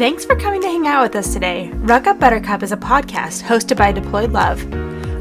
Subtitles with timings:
[0.00, 1.68] Thanks for coming to hang out with us today.
[1.72, 4.64] Ruck Up Buttercup is a podcast hosted by Deployed Love.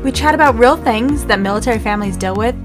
[0.06, 2.56] We chat about real things that military families deal with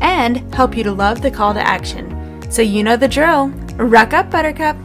[0.00, 2.44] and help you to love the call to action.
[2.50, 3.50] So you know the drill.
[3.76, 4.76] Ruck Up Buttercup.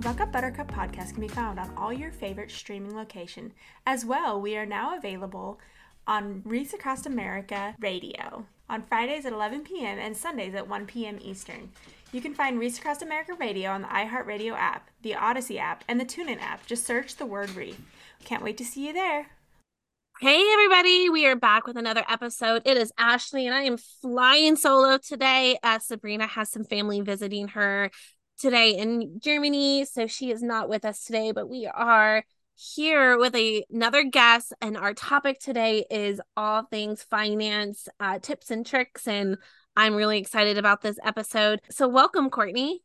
[0.00, 3.52] Ruck Up Buttercup podcast can be found on all your favorite streaming location.
[3.84, 5.60] As well, we are now available
[6.06, 9.98] on Wreaths Across America Radio on Fridays at 11 p.m.
[9.98, 11.18] and Sundays at 1 p.m.
[11.20, 11.70] Eastern.
[12.12, 16.00] You can find Wreaths Across America Radio on the iHeartRadio app, the Odyssey app, and
[16.00, 16.66] the TuneIn app.
[16.66, 17.78] Just search the word Wreaths.
[18.24, 19.26] Can't wait to see you there.
[20.20, 22.62] Hey, everybody, we are back with another episode.
[22.64, 25.58] It is Ashley, and I am flying solo today.
[25.62, 27.90] Uh, Sabrina has some family visiting her
[28.38, 32.24] today in Germany, so she is not with us today, but we are
[32.56, 38.50] here with a, another guest and our topic today is all things finance uh, tips
[38.50, 39.36] and tricks and
[39.76, 41.60] i'm really excited about this episode.
[41.70, 42.80] So welcome courtney.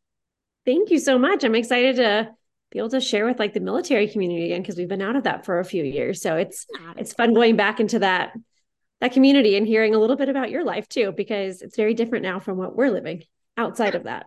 [0.66, 1.44] Thank you so much.
[1.44, 2.30] I'm excited to
[2.72, 5.24] be able to share with like the military community again because we've been out of
[5.24, 6.22] that for a few years.
[6.22, 8.34] So it's it's fun going back into that
[9.00, 12.24] that community and hearing a little bit about your life too because it's very different
[12.24, 13.24] now from what we're living
[13.58, 14.26] outside of that.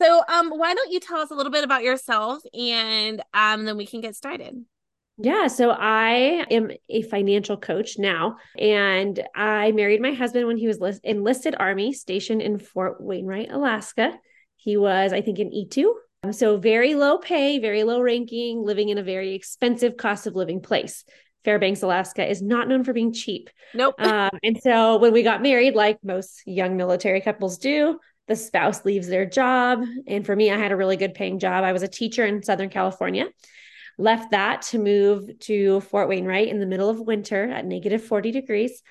[0.00, 3.76] So um why don't you tell us a little bit about yourself and um then
[3.76, 4.64] we can get started
[5.22, 10.66] yeah, so I am a financial coach now, and I married my husband when he
[10.66, 14.18] was list- enlisted Army stationed in Fort Wainwright, Alaska.
[14.56, 15.92] He was, I think, an E2.
[16.32, 20.60] So, very low pay, very low ranking, living in a very expensive cost of living
[20.60, 21.04] place.
[21.44, 23.50] Fairbanks, Alaska is not known for being cheap.
[23.74, 23.96] Nope.
[23.98, 28.86] Um, and so, when we got married, like most young military couples do, the spouse
[28.86, 29.82] leaves their job.
[30.06, 31.64] And for me, I had a really good paying job.
[31.64, 33.26] I was a teacher in Southern California
[34.00, 38.30] left that to move to Fort Wainwright in the middle of winter at negative 40
[38.32, 38.82] degrees.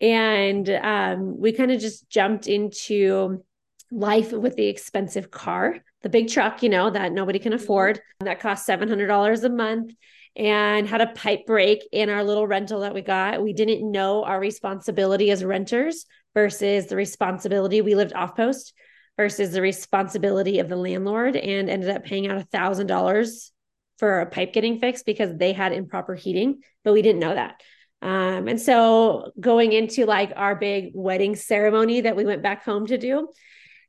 [0.00, 3.44] And um, we kind of just jumped into
[3.90, 7.62] life with the expensive car, the big truck, you know, that nobody can mm-hmm.
[7.62, 9.94] afford, that cost $700 a month,
[10.34, 13.42] and had a pipe break in our little rental that we got.
[13.42, 16.04] We didn't know our responsibility as renters
[16.34, 18.74] versus the responsibility we lived off post
[19.16, 23.52] versus the responsibility of the landlord and ended up paying out a thousand dollars
[23.98, 27.60] for a pipe getting fixed because they had improper heating, but we didn't know that.
[28.02, 32.86] Um, and so going into like our big wedding ceremony that we went back home
[32.86, 33.28] to do,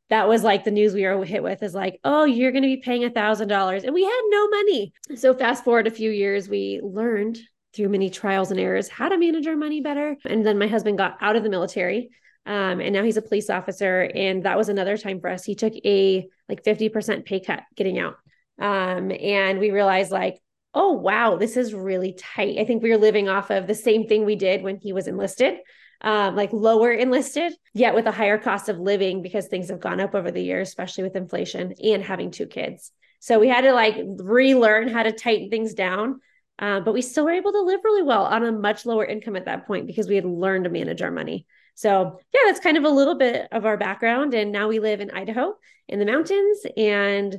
[0.10, 2.68] that was like the news we were hit with is like, oh, you're going to
[2.68, 3.84] be paying a thousand dollars.
[3.84, 4.94] And we had no money.
[5.16, 7.40] So fast forward a few years, we learned
[7.74, 10.16] through many trials and errors how to manage our money better.
[10.26, 12.10] And then my husband got out of the military.
[12.46, 14.10] Um, and now he's a police officer.
[14.16, 15.44] And that was another time for us.
[15.44, 18.16] He took a like 50% pay cut getting out.
[18.60, 20.42] Um, and we realized like,
[20.74, 22.58] oh wow, this is really tight.
[22.60, 25.08] I think we were living off of the same thing we did when he was
[25.08, 25.56] enlisted.
[26.00, 30.00] Um, like lower enlisted, yet with a higher cost of living because things have gone
[30.00, 32.92] up over the years, especially with inflation and having two kids.
[33.20, 36.20] So we had to like relearn how to tighten things down.
[36.60, 39.36] Uh, but we still were able to live really well on a much lower income
[39.36, 41.46] at that point because we had learned to manage our money.
[41.76, 44.34] So, yeah, that's kind of a little bit of our background.
[44.34, 45.54] And now we live in Idaho
[45.88, 47.38] in the mountains and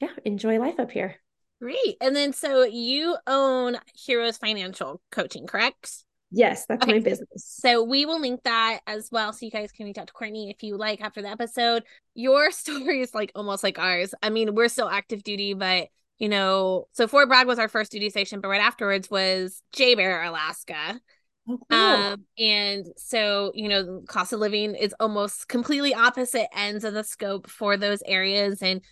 [0.00, 1.16] yeah, enjoy life up here.
[1.60, 1.96] Great.
[2.00, 6.04] And then so you own Heroes Financial Coaching, correct?
[6.30, 6.94] Yes, that's okay.
[6.94, 7.28] my business.
[7.62, 10.50] So we will link that as well so you guys can reach out to Courtney
[10.50, 11.84] if you like after the episode.
[12.14, 14.14] Your story is like almost like ours.
[14.22, 15.88] I mean, we're still active duty, but
[16.18, 20.26] you know, so Fort Bragg was our first duty station, but right afterwards was JBER,
[20.28, 21.00] Alaska.
[21.48, 21.78] Oh, cool.
[21.78, 27.04] Um, and so, you know, cost of living is almost completely opposite ends of the
[27.04, 28.62] scope for those areas.
[28.62, 28.82] And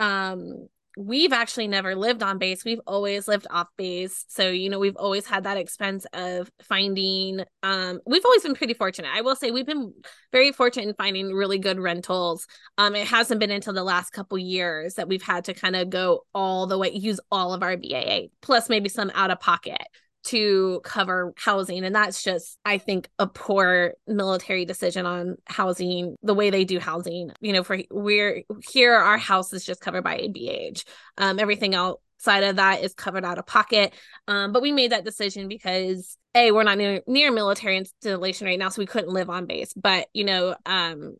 [0.00, 2.64] um we've actually never lived on base.
[2.64, 4.24] We've always lived off base.
[4.28, 8.74] So you know we've always had that expense of finding um we've always been pretty
[8.74, 9.10] fortunate.
[9.14, 9.94] I will say we've been
[10.32, 12.46] very fortunate in finding really good rentals.
[12.76, 15.90] Um it hasn't been until the last couple years that we've had to kind of
[15.90, 19.86] go all the way use all of our BAH plus maybe some out of pocket
[20.24, 21.84] to cover housing.
[21.84, 26.78] And that's just i think a poor military decision on housing the way they do
[26.78, 27.30] housing.
[27.40, 30.82] You know for we're here our house is just covered by BAH
[31.18, 33.94] um everything outside of that is covered out of pocket.
[34.28, 38.58] Um but we made that decision because a we're not near, near military installation right
[38.58, 39.72] now so we couldn't live on base.
[39.74, 41.16] But you know um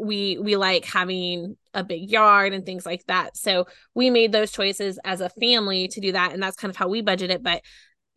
[0.00, 3.36] we we like having a big yard and things like that.
[3.36, 6.76] So we made those choices as a family to do that and that's kind of
[6.76, 7.42] how we budget it.
[7.42, 7.62] But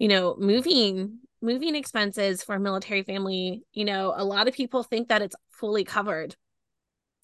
[0.02, 4.82] you know, moving moving expenses for a military family, you know, a lot of people
[4.82, 6.36] think that it's fully covered.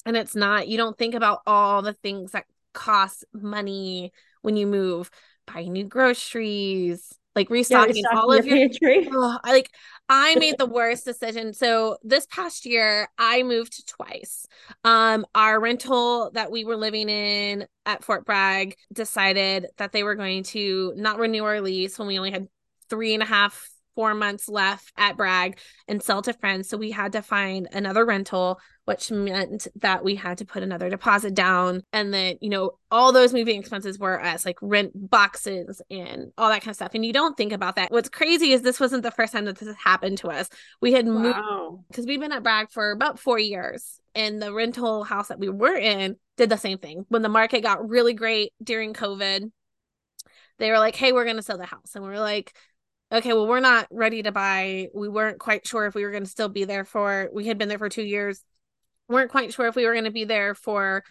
[0.05, 0.67] And it's not.
[0.67, 2.45] You don't think about all the things that
[2.75, 4.11] cost money
[4.43, 5.09] when you move,
[5.51, 9.09] buying new groceries, like restocking restocking all of your pantry.
[9.11, 9.71] Ugh, I like
[10.07, 11.53] I made the worst decision.
[11.53, 14.45] So this past year I moved twice.
[14.83, 20.15] Um our rental that we were living in at Fort Bragg decided that they were
[20.15, 22.47] going to not renew our lease when we only had
[22.89, 25.57] three and a half four months left at Bragg
[25.87, 26.69] and sell to friends.
[26.69, 30.87] So we had to find another rental, which meant that we had to put another
[30.87, 31.81] deposit down.
[31.91, 36.49] And then, you know, all those moving expenses were us like rent boxes and all
[36.49, 36.91] that kind of stuff.
[36.93, 37.91] And you don't think about that.
[37.91, 40.47] What's crazy is this wasn't the first time that this has happened to us.
[40.79, 41.39] We had moved
[41.87, 43.99] because we've been at Bragg for about four years.
[44.13, 47.05] And the rental house that we were in did the same thing.
[47.09, 49.51] When the market got really great during COVID,
[50.59, 51.95] they were like, hey, we're going to sell the house.
[51.95, 52.55] And we are like,
[53.11, 54.87] okay, well, we're not ready to buy.
[54.93, 57.57] We weren't quite sure if we were going to still be there for, we had
[57.57, 58.43] been there for two years.
[59.07, 61.03] weren't quite sure if we were going to be there for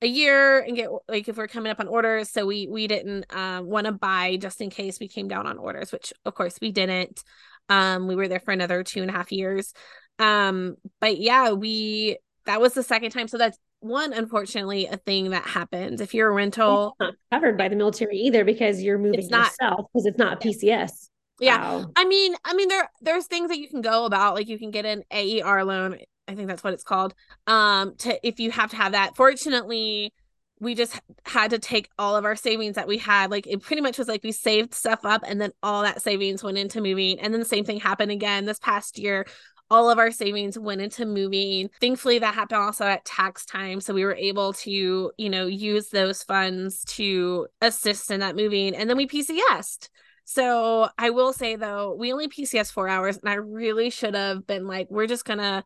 [0.00, 3.24] a year and get like if we're coming up on orders so we we didn't
[3.32, 6.58] um want to buy just in case we came down on orders which of course
[6.60, 7.22] we didn't
[7.68, 9.72] um we were there for another two and a half years
[10.18, 15.30] um but yeah we that was the second time so that's one unfortunately a thing
[15.30, 18.98] that happens if you're a rental It's not covered by the military either because you're
[18.98, 19.52] moving It's not.
[19.52, 21.10] yourself because it's not PCS.
[21.42, 21.90] Yeah Wow.
[21.96, 24.70] I mean, I mean, there there's things that you can go about, like you can
[24.70, 25.98] get an AER loan.
[26.28, 27.14] I think that's what it's called.
[27.46, 29.16] Um, to if you have to have that.
[29.16, 30.12] Fortunately,
[30.60, 33.30] we just had to take all of our savings that we had.
[33.30, 36.42] Like it pretty much was like we saved stuff up, and then all that savings
[36.42, 37.18] went into moving.
[37.20, 39.26] And then the same thing happened again this past year.
[39.70, 41.70] All of our savings went into moving.
[41.80, 45.88] Thankfully, that happened also at tax time, so we were able to, you know, use
[45.88, 48.74] those funds to assist in that moving.
[48.76, 49.88] And then we PCSed.
[50.34, 54.46] So I will say though, we only PCS four hours, and I really should have
[54.46, 55.62] been like, we're just gonna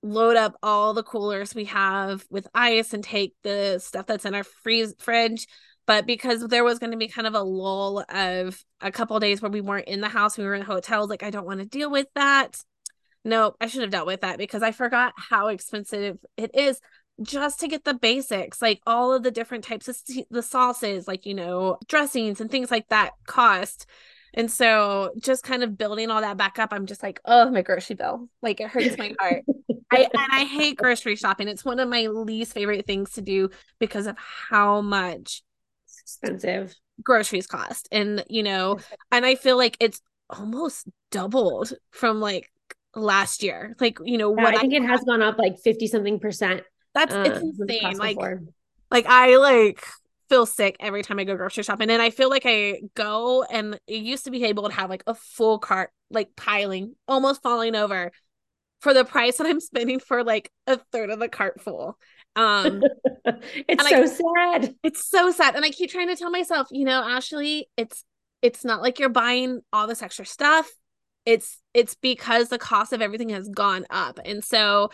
[0.00, 4.34] load up all the coolers we have with ice and take the stuff that's in
[4.34, 5.48] our freeze fridge.
[5.86, 9.22] But because there was going to be kind of a lull of a couple of
[9.22, 11.58] days where we weren't in the house, we were in hotels, like I don't want
[11.58, 12.62] to deal with that.
[13.24, 16.80] No, I should have dealt with that because I forgot how expensive it is
[17.22, 21.06] just to get the basics, like all of the different types of s- the sauces,
[21.08, 23.86] like you know, dressings and things like that cost.
[24.34, 27.62] And so just kind of building all that back up, I'm just like, oh, my
[27.62, 28.28] grocery bill.
[28.42, 29.44] Like it hurts my heart.
[29.92, 31.48] I and I hate grocery shopping.
[31.48, 33.50] It's one of my least favorite things to do
[33.80, 35.42] because of how much
[35.84, 36.74] It's expensive.
[37.02, 37.88] groceries cost.
[37.92, 38.78] And you know,
[39.10, 42.50] and I feel like it's almost doubled from like
[42.94, 43.74] last year.
[43.80, 46.62] Like, you know, Yeah, what I think it has gone up like 50 something percent.
[46.94, 47.96] That's uh, it's insane.
[47.96, 48.42] Like before.
[48.90, 49.84] like I like
[50.28, 53.78] feel sick every time I go grocery shopping and I feel like I go and
[53.86, 57.74] it used to be able to have like a full cart like piling almost falling
[57.74, 58.12] over
[58.80, 61.98] for the price that I'm spending for like a third of the cart full.
[62.36, 62.82] Um
[63.68, 63.96] it's so
[64.36, 64.74] I- sad.
[64.82, 68.04] it's so sad and I keep trying to tell myself, you know, Ashley, it's
[68.42, 70.70] it's not like you're buying all this extra stuff.
[71.26, 74.18] It's it's because the cost of everything has gone up.
[74.24, 74.90] And so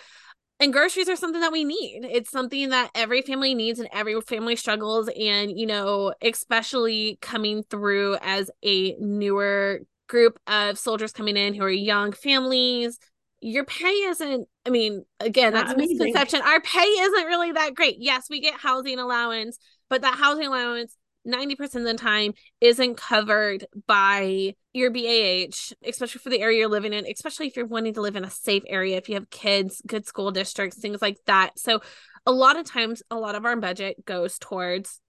[0.59, 2.07] and groceries are something that we need.
[2.11, 5.09] It's something that every family needs and every family struggles.
[5.09, 11.63] And, you know, especially coming through as a newer group of soldiers coming in who
[11.63, 12.99] are young families,
[13.41, 15.99] your pay isn't, I mean, again, Not that's a amazing.
[15.99, 16.41] misconception.
[16.43, 17.97] Our pay isn't really that great.
[17.99, 19.59] Yes, we get housing allowance,
[19.91, 26.31] but that housing allowance 90% of the time isn't covered by your BAH, especially for
[26.31, 28.97] the area you're living in, especially if you're wanting to live in a safe area,
[28.97, 31.59] if you have kids, good school districts, things like that.
[31.59, 31.81] So,
[32.27, 35.01] a lot of times, a lot of our budget goes towards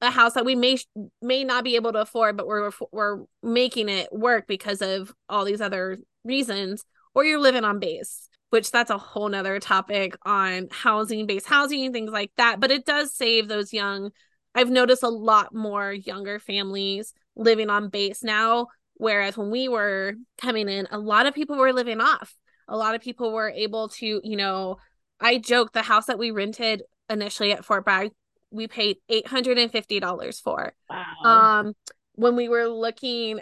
[0.00, 0.76] a house that we may
[1.20, 5.44] may not be able to afford, but we're we're making it work because of all
[5.44, 8.28] these other reasons, or you're living on base.
[8.50, 12.60] Which that's a whole nother topic on housing, base housing, things like that.
[12.60, 14.10] But it does save those young
[14.54, 18.68] I've noticed a lot more younger families living on base now.
[18.94, 22.36] Whereas when we were coming in, a lot of people were living off.
[22.68, 24.76] A lot of people were able to, you know,
[25.20, 28.12] I joke the house that we rented initially at Fort Bragg,
[28.50, 30.72] we paid $850 for.
[30.90, 31.04] Wow.
[31.24, 31.72] Um,
[32.14, 33.40] when we were looking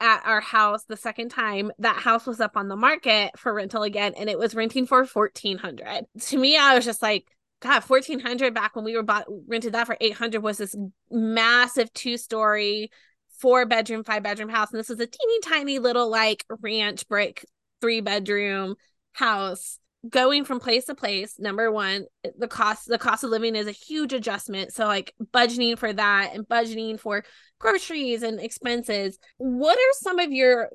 [0.00, 3.84] at our house the second time, that house was up on the market for rental
[3.84, 6.06] again, and it was renting for fourteen hundred.
[6.20, 7.24] To me, I was just like,
[7.62, 10.76] God, fourteen hundred back when we were bought rented that for eight hundred was this
[11.10, 12.90] massive two story,
[13.38, 17.46] four bedroom, five bedroom house, and this was a teeny tiny little like ranch brick
[17.80, 18.74] three bedroom
[19.12, 19.78] house
[20.08, 21.38] going from place to place.
[21.38, 24.72] Number one the cost the cost of living is a huge adjustment.
[24.72, 27.24] So like budgeting for that and budgeting for
[27.60, 29.18] groceries and expenses.
[29.36, 30.70] What are some of your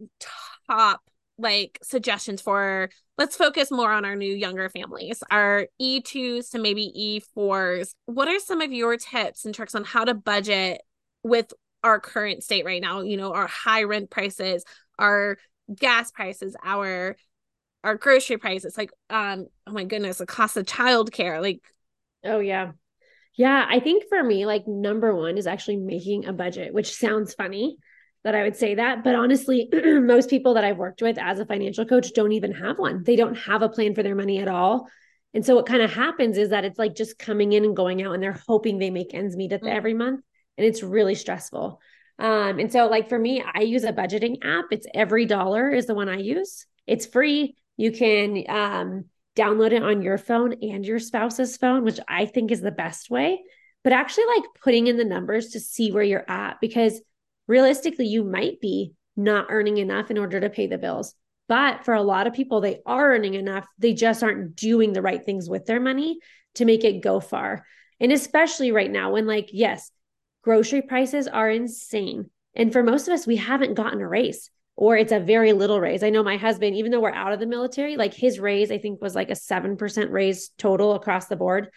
[0.70, 1.02] top
[1.38, 7.22] like suggestions for let's focus more on our new younger families our e2s to maybe
[7.38, 10.82] e4s what are some of your tips and tricks on how to budget
[11.24, 11.52] with
[11.84, 14.64] our current state right now, you know, our high rent prices,
[14.98, 15.38] our
[15.74, 17.16] gas prices, our
[17.84, 21.62] our grocery prices, like um, oh my goodness, the cost of childcare, like
[22.24, 22.72] oh yeah.
[23.36, 27.36] Yeah, I think for me, like number one is actually making a budget, which sounds
[27.36, 27.78] funny
[28.24, 29.04] that I would say that.
[29.04, 32.80] But honestly, most people that I've worked with as a financial coach don't even have
[32.80, 33.04] one.
[33.04, 34.88] They don't have a plan for their money at all.
[35.34, 38.02] And so what kind of happens is that it's like just coming in and going
[38.02, 39.78] out and they're hoping they make ends meet at the mm-hmm.
[39.78, 40.22] every month.
[40.58, 41.80] And it's really stressful.
[42.20, 44.66] Um, and so like for me, I use a budgeting app.
[44.72, 46.66] It's EveryDollar is the one I use.
[46.88, 47.56] It's free.
[47.76, 49.06] You can um,
[49.36, 53.10] download it on your phone and your spouse's phone, which I think is the best
[53.10, 53.44] way.
[53.84, 57.00] But actually, like putting in the numbers to see where you're at, because
[57.48, 61.14] realistically, you might be not earning enough in order to pay the bills.
[61.48, 63.66] But for a lot of people, they are earning enough.
[63.80, 66.20] They just aren't doing the right things with their money
[66.56, 67.66] to make it go far.
[68.00, 69.90] And especially right now, when, like, yes,
[70.44, 72.30] grocery prices are insane.
[72.54, 75.82] And for most of us, we haven't gotten a raise or it's a very little
[75.82, 76.04] raise.
[76.04, 78.78] I know my husband, even though we're out of the military, like his raise, I
[78.78, 81.70] think was like a 7% raise total across the board.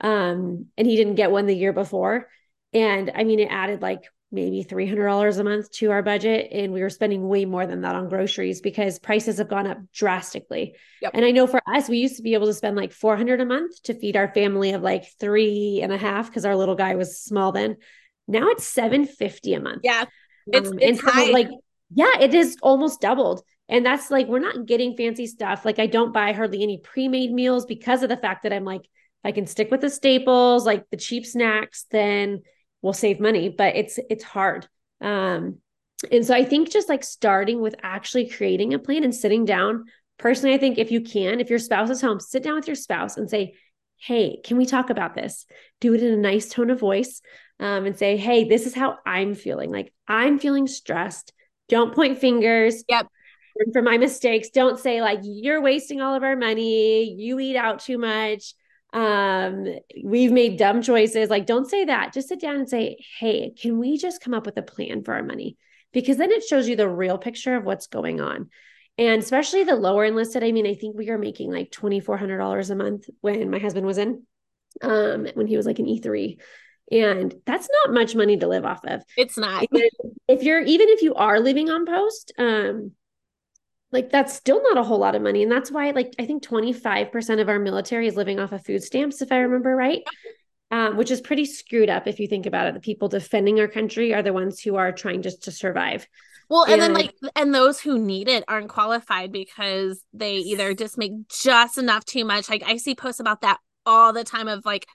[0.00, 2.28] Um, and he didn't get one the year before.
[2.72, 6.48] And I mean, it added like maybe $300 a month to our budget.
[6.52, 9.78] And we were spending way more than that on groceries because prices have gone up
[9.92, 10.74] drastically.
[11.00, 11.12] Yep.
[11.14, 13.46] And I know for us, we used to be able to spend like 400 a
[13.46, 16.94] month to feed our family of like three and a half because our little guy
[16.94, 17.76] was small then.
[18.26, 19.80] Now it's 750 a month.
[19.82, 20.04] Yeah.
[20.46, 21.48] It's, um, it's and like
[21.94, 23.42] yeah, it is almost doubled.
[23.68, 25.64] And that's like, we're not getting fancy stuff.
[25.64, 28.64] Like, I don't buy hardly any pre made meals because of the fact that I'm
[28.64, 32.42] like, if I can stick with the staples, like the cheap snacks, then
[32.82, 33.48] we'll save money.
[33.48, 34.66] But it's, it's hard.
[35.00, 35.58] Um,
[36.12, 39.86] and so I think just like starting with actually creating a plan and sitting down.
[40.16, 42.76] Personally, I think if you can, if your spouse is home, sit down with your
[42.76, 43.54] spouse and say,
[44.00, 45.44] Hey, can we talk about this?
[45.80, 47.20] Do it in a nice tone of voice
[47.58, 49.72] um, and say, Hey, this is how I'm feeling.
[49.72, 51.32] Like, I'm feeling stressed.
[51.68, 52.84] Don't point fingers.
[52.88, 53.08] Yep.
[53.72, 57.80] For my mistakes, don't say like you're wasting all of our money, you eat out
[57.80, 58.54] too much.
[58.92, 59.66] Um,
[60.02, 61.30] we've made dumb choices.
[61.30, 62.12] Like, don't say that.
[62.12, 65.14] Just sit down and say, Hey, can we just come up with a plan for
[65.14, 65.56] our money?
[65.92, 68.50] Because then it shows you the real picture of what's going on.
[68.98, 72.74] And especially the lower enlisted, I mean, I think we are making like $2,400 a
[72.74, 74.22] month when my husband was in,
[74.82, 76.38] um, when he was like an E3.
[76.90, 79.04] And that's not much money to live off of.
[79.16, 79.66] It's not.
[80.26, 82.92] if you're even if you are living on post, um,
[83.92, 85.42] like that's still not a whole lot of money.
[85.42, 88.82] And that's why like I think 25% of our military is living off of food
[88.82, 90.02] stamps, if I remember right.
[90.70, 92.74] Um, which is pretty screwed up if you think about it.
[92.74, 96.06] The people defending our country are the ones who are trying just to survive.
[96.50, 100.74] Well, and, and, then like, and those who need it aren't qualified because they either
[100.74, 102.50] just make just enough too much.
[102.50, 104.86] Like I see posts about that all the time of like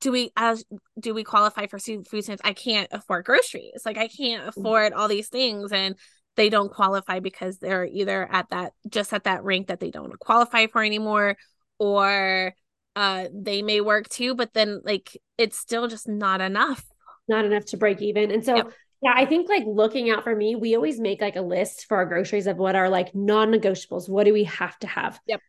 [0.00, 0.64] do we as
[0.98, 4.60] do we qualify for food stamps i can't afford groceries like i can't mm-hmm.
[4.60, 5.94] afford all these things and
[6.36, 10.18] they don't qualify because they're either at that just at that rank that they don't
[10.18, 11.36] qualify for anymore
[11.78, 12.54] or
[12.96, 16.84] uh they may work too but then like it's still just not enough.
[17.28, 18.30] Not enough to break even.
[18.30, 18.72] And so yep.
[19.02, 21.96] yeah i think like looking out for me we always make like a list for
[21.96, 24.08] our groceries of what are like non-negotiables.
[24.08, 25.20] What do we have to have?
[25.26, 25.40] Yep.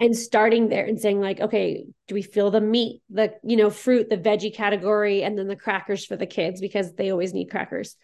[0.00, 3.70] And starting there and saying like okay do we feel the meat the you know
[3.70, 6.60] fruit the veggie category and then the crackers for the kids?
[6.60, 7.96] Because they always need crackers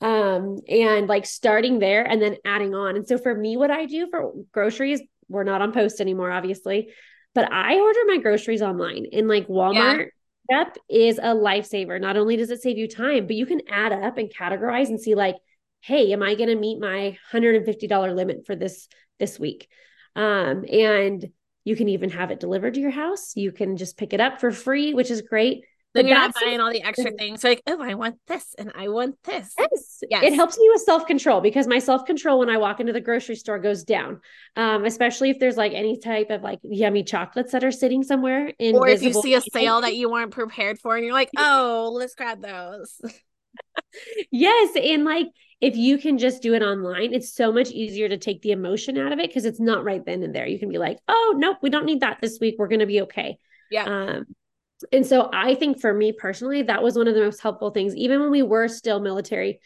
[0.00, 3.86] um and like starting there and then adding on and so for me what i
[3.86, 6.88] do for groceries we're not on post anymore obviously
[7.34, 10.04] but i order my groceries online in like walmart yeah.
[10.50, 12.00] Yep is a lifesaver.
[12.00, 15.00] Not only does it save you time, but you can add up and categorize and
[15.00, 15.36] see like,
[15.80, 19.68] hey, am I going to meet my $150 limit for this this week?
[20.16, 21.26] Um, and
[21.64, 23.36] you can even have it delivered to your house.
[23.36, 25.64] You can just pick it up for free, which is great.
[25.94, 27.40] Then you're not buying all the extra things.
[27.40, 29.54] So like, oh, I want this and I want this.
[29.56, 30.02] Yes.
[30.10, 30.24] yes.
[30.24, 33.60] It helps me with self-control because my self-control when I walk into the grocery store
[33.60, 34.20] goes down.
[34.56, 38.52] Um, especially if there's like any type of like yummy chocolates that are sitting somewhere.
[38.58, 41.92] Or if you see a sale that you weren't prepared for and you're like, oh,
[41.94, 43.00] let's grab those.
[44.32, 44.76] yes.
[44.76, 45.28] And like
[45.60, 48.98] if you can just do it online, it's so much easier to take the emotion
[48.98, 50.46] out of it because it's not right then and there.
[50.46, 52.56] You can be like, oh, nope, we don't need that this week.
[52.58, 53.38] We're going to be okay.
[53.70, 53.84] Yeah.
[53.84, 54.26] Um,
[54.92, 57.94] and so I think for me personally, that was one of the most helpful things,
[57.96, 59.60] even when we were still military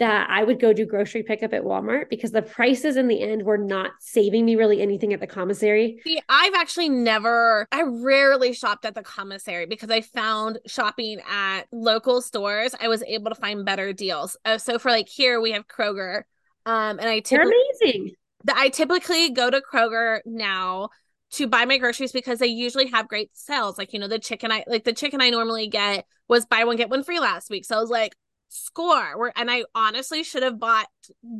[0.00, 3.42] that I would go do grocery pickup at Walmart because the prices in the end
[3.44, 6.00] were not saving me really anything at the commissary.
[6.04, 11.64] See, I've actually never, I rarely shopped at the commissary because I found shopping at
[11.70, 14.38] local stores, I was able to find better deals.
[14.46, 16.22] Uh, so for like here, we have Kroger.
[16.64, 18.14] Um, and I typically, They're amazing.
[18.48, 20.88] I typically go to Kroger now
[21.32, 23.78] to buy my groceries because they usually have great sales.
[23.78, 26.76] Like, you know, the chicken I like the chicken I normally get was buy one,
[26.76, 27.64] get one free last week.
[27.64, 28.14] So I was like,
[28.50, 30.88] score where and I honestly should have bought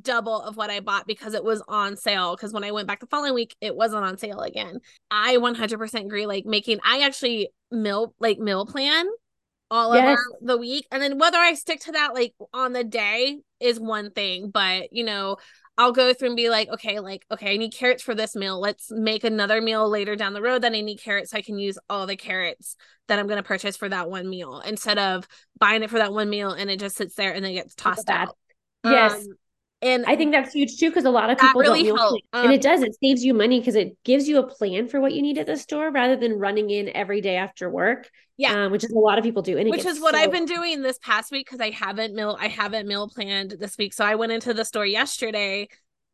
[0.01, 3.01] double of what I bought because it was on sale because when I went back
[3.01, 4.79] the following week it wasn't on sale again.
[5.11, 9.07] I 100% agree like making I actually meal like meal plan
[9.73, 10.05] all yes.
[10.05, 13.81] over the week and then whether I stick to that like on the day is
[13.81, 15.37] one thing but you know
[15.81, 18.61] I'll go through and be like, okay, like, okay, I need carrots for this meal.
[18.61, 21.59] Let's make another meal later down the road that I need carrots so I can
[21.59, 22.77] use all the carrots
[23.09, 25.27] that I'm going to purchase for that one meal instead of
[25.59, 28.11] buying it for that one meal and it just sits there and then gets tossed
[28.11, 28.37] out.
[28.85, 29.15] Yes.
[29.15, 29.27] Um,
[29.83, 32.21] and I think that's huge too because a lot of people really don't help.
[32.33, 32.83] Um, and it does.
[32.83, 35.47] It saves you money because it gives you a plan for what you need at
[35.47, 38.11] the store rather than running in every day after work.
[38.37, 39.57] Yeah, um, which is a lot of people do.
[39.57, 42.37] And which is what so- I've been doing this past week because I haven't meal
[42.39, 43.95] I haven't meal planned this week.
[43.95, 45.69] So I went into the store yesterday.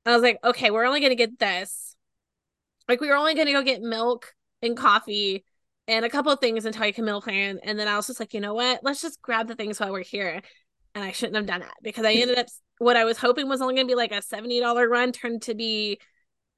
[0.05, 1.97] I was like, okay, we're only gonna get this.
[2.89, 4.33] Like we were only gonna go get milk
[4.63, 5.45] and coffee
[5.89, 7.59] and a couple of things until I can meal plan.
[7.65, 8.81] And then I was just like, you know what?
[8.85, 10.41] Let's just grab the things while we're here.
[10.95, 12.47] And I shouldn't have done that because I ended up
[12.79, 15.55] what I was hoping was only going to be like a $70 run turned to
[15.55, 15.99] be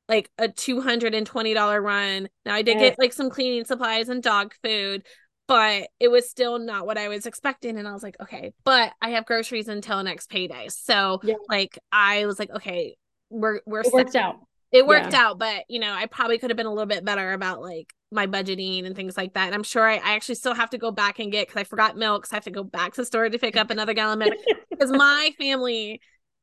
[0.09, 2.29] like a $220 run.
[2.47, 5.05] Now I did get like some cleaning supplies and dog food,
[5.47, 7.79] but it was still not what I was expecting.
[7.79, 10.69] And I was like, okay, but I have groceries until next payday.
[10.69, 11.35] So yeah.
[11.49, 12.97] like I was like, okay,
[13.31, 14.37] we're we're it worked out.
[14.71, 15.27] It worked yeah.
[15.27, 17.93] out, but you know, I probably could have been a little bit better about like
[18.11, 19.47] my budgeting and things like that.
[19.47, 21.65] And I'm sure I, I actually still have to go back and get because I
[21.65, 22.27] forgot milk.
[22.27, 24.29] So I have to go back to the store to pick up another gallon of
[24.29, 24.39] milk
[24.71, 26.01] because my family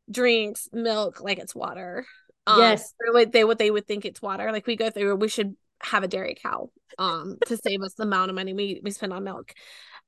[0.10, 2.06] drinks milk like it's water.
[2.48, 4.52] Um, yes, like they what they would think it's water.
[4.52, 8.04] Like we go through, we should have a dairy cow um to save us the
[8.04, 9.54] amount of money we we spend on milk.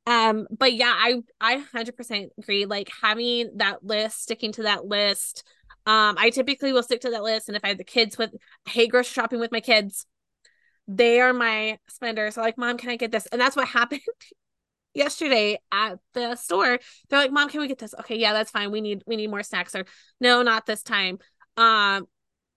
[0.06, 2.66] Um, but yeah, I I hundred percent agree.
[2.66, 5.44] Like having that list, sticking to that list.
[5.88, 8.32] Um, I typically will stick to that list, and if I have the kids with,
[8.68, 10.06] I hate grocery shopping with my kids
[10.88, 12.36] they are my spenders.
[12.36, 13.26] So like, mom, can I get this?
[13.28, 14.02] And that's what happened
[14.94, 16.80] yesterday at the store.
[17.10, 17.94] They're like, mom, can we get this?
[18.00, 18.72] Okay, yeah, that's fine.
[18.72, 19.76] We need we need more snacks.
[19.76, 19.86] Or
[20.20, 21.20] no, not this time.
[21.56, 22.08] Um,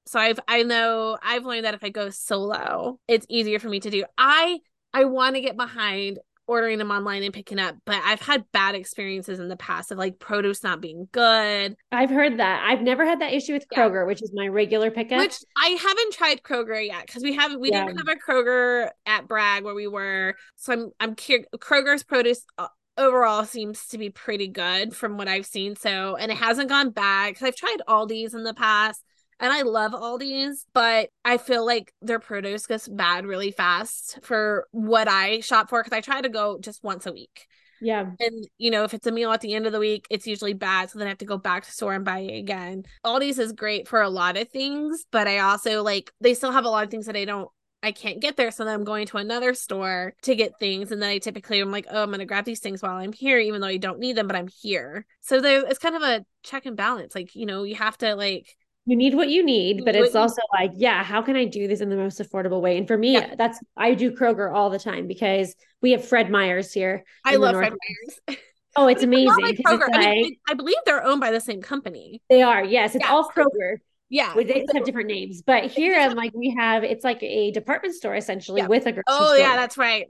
[0.06, 3.80] so I've I know I've learned that if I go solo, it's easier for me
[3.80, 4.04] to do.
[4.16, 4.58] I
[4.92, 6.18] I want to get behind
[6.50, 9.98] ordering them online and picking up, but I've had bad experiences in the past of
[9.98, 11.76] like produce not being good.
[11.92, 12.66] I've heard that.
[12.68, 14.06] I've never had that issue with Kroger, yeah.
[14.06, 15.18] which is my regular pickup.
[15.18, 17.86] Which I haven't tried Kroger yet because we haven't we yeah.
[17.86, 20.34] didn't have a Kroger at Bragg where we were.
[20.56, 21.46] So I'm I'm curious.
[21.54, 22.66] Kroger's produce uh,
[22.98, 25.76] overall seems to be pretty good from what I've seen.
[25.76, 29.04] So and it hasn't gone bad because I've tried Aldi's in the past
[29.40, 34.68] and I love Aldi's, but I feel like their produce gets bad really fast for
[34.70, 37.48] what I shop for because I try to go just once a week.
[37.80, 38.10] Yeah.
[38.20, 40.52] And you know, if it's a meal at the end of the week, it's usually
[40.52, 40.90] bad.
[40.90, 42.84] So then I have to go back to store and buy it again.
[43.04, 46.66] Aldi's is great for a lot of things, but I also like they still have
[46.66, 47.48] a lot of things that I don't
[47.82, 48.50] I can't get there.
[48.50, 50.92] So then I'm going to another store to get things.
[50.92, 53.38] And then I typically I'm like, oh, I'm gonna grab these things while I'm here,
[53.38, 55.06] even though I don't need them, but I'm here.
[55.22, 57.14] So there it's kind of a check and balance.
[57.14, 58.54] Like, you know, you have to like
[58.90, 60.18] you need what you need, but it's mm-hmm.
[60.18, 62.76] also like, yeah, how can I do this in the most affordable way?
[62.76, 63.36] And for me, yeah.
[63.36, 67.04] that's I do Kroger all the time because we have Fred Meyer's here.
[67.24, 68.38] I love Fred Meyer's.
[68.74, 69.40] Oh, it's amazing.
[69.40, 72.20] Like it's like, I, mean, I, believe they're owned by the same company.
[72.28, 72.96] They are, yes.
[72.96, 73.12] It's yeah.
[73.12, 73.76] all Kroger.
[74.08, 74.34] Yeah.
[74.34, 75.42] They just have different names.
[75.42, 78.66] But here I'm like, we have it's like a department store essentially yeah.
[78.66, 79.38] with a grocery Oh, store.
[79.38, 80.08] yeah, that's right.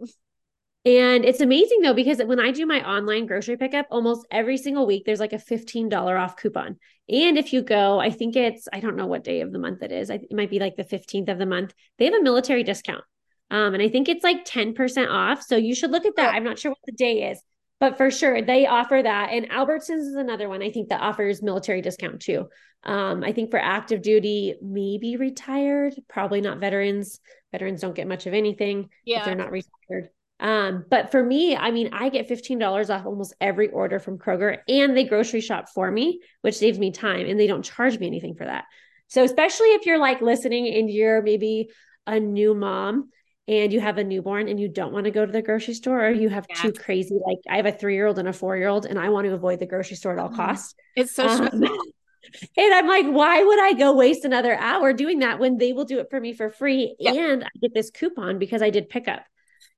[0.85, 4.87] And it's amazing though, because when I do my online grocery pickup, almost every single
[4.87, 6.79] week, there's like a $15 off coupon.
[7.09, 9.83] And if you go, I think it's, I don't know what day of the month
[9.83, 10.09] it is.
[10.09, 11.75] it might be like the 15th of the month.
[11.99, 13.05] They have a military discount.
[13.51, 15.43] Um, and I think it's like 10% off.
[15.43, 16.35] So you should look at that.
[16.35, 17.43] I'm not sure what the day is,
[17.79, 19.31] but for sure they offer that.
[19.33, 22.49] And Albertsons is another one I think that offers military discount too.
[22.85, 27.21] Um, I think for active duty, maybe retired, probably not veterans.
[27.53, 29.19] Veterans don't get much of anything yeah.
[29.19, 30.11] if they're not retired.
[30.41, 34.59] Um, but for me, I mean, I get $15 off almost every order from Kroger
[34.67, 38.07] and they grocery shop for me, which saves me time and they don't charge me
[38.07, 38.65] anything for that.
[39.09, 41.69] So, especially if you're like listening and you're maybe
[42.07, 43.11] a new mom
[43.47, 46.07] and you have a newborn and you don't want to go to the grocery store
[46.07, 46.57] or you have yeah.
[46.57, 48.99] two crazy, like I have a three year old and a four year old and
[48.99, 50.37] I want to avoid the grocery store at all mm-hmm.
[50.37, 50.75] costs.
[50.97, 51.51] It's so um,
[52.57, 55.85] and I'm like, why would I go waste another hour doing that when they will
[55.85, 56.97] do it for me for free?
[57.05, 59.25] And I get this coupon because I did pickup.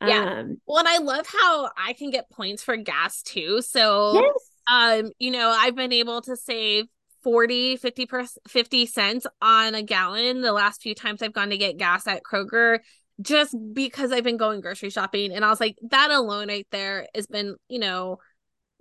[0.00, 0.40] Yeah.
[0.40, 3.62] Um, well, and I love how I can get points for gas too.
[3.62, 4.50] So, yes.
[4.70, 6.86] um, you know, I've been able to save
[7.22, 11.58] 40, 50, per, 50 cents on a gallon the last few times I've gone to
[11.58, 12.80] get gas at Kroger
[13.20, 15.32] just because I've been going grocery shopping.
[15.32, 18.18] And I was like, that alone right there has been, you know,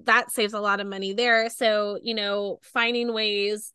[0.06, 1.50] that saves a lot of money there.
[1.50, 3.74] So, you know, finding ways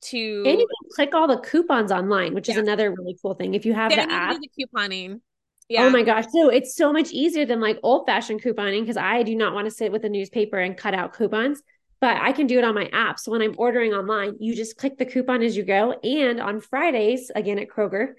[0.00, 2.54] to and you can click all the coupons online, which yeah.
[2.54, 3.54] is another really cool thing.
[3.54, 5.20] If you have the app, the couponing.
[5.68, 5.84] Yeah.
[5.84, 6.24] Oh my gosh.
[6.32, 9.66] So it's so much easier than like old fashioned couponing because I do not want
[9.66, 11.62] to sit with a newspaper and cut out coupons.
[12.00, 13.18] but I can do it on my app.
[13.18, 15.92] So when I'm ordering online, you just click the coupon as you go.
[16.02, 18.10] And on Fridays, again at Kroger,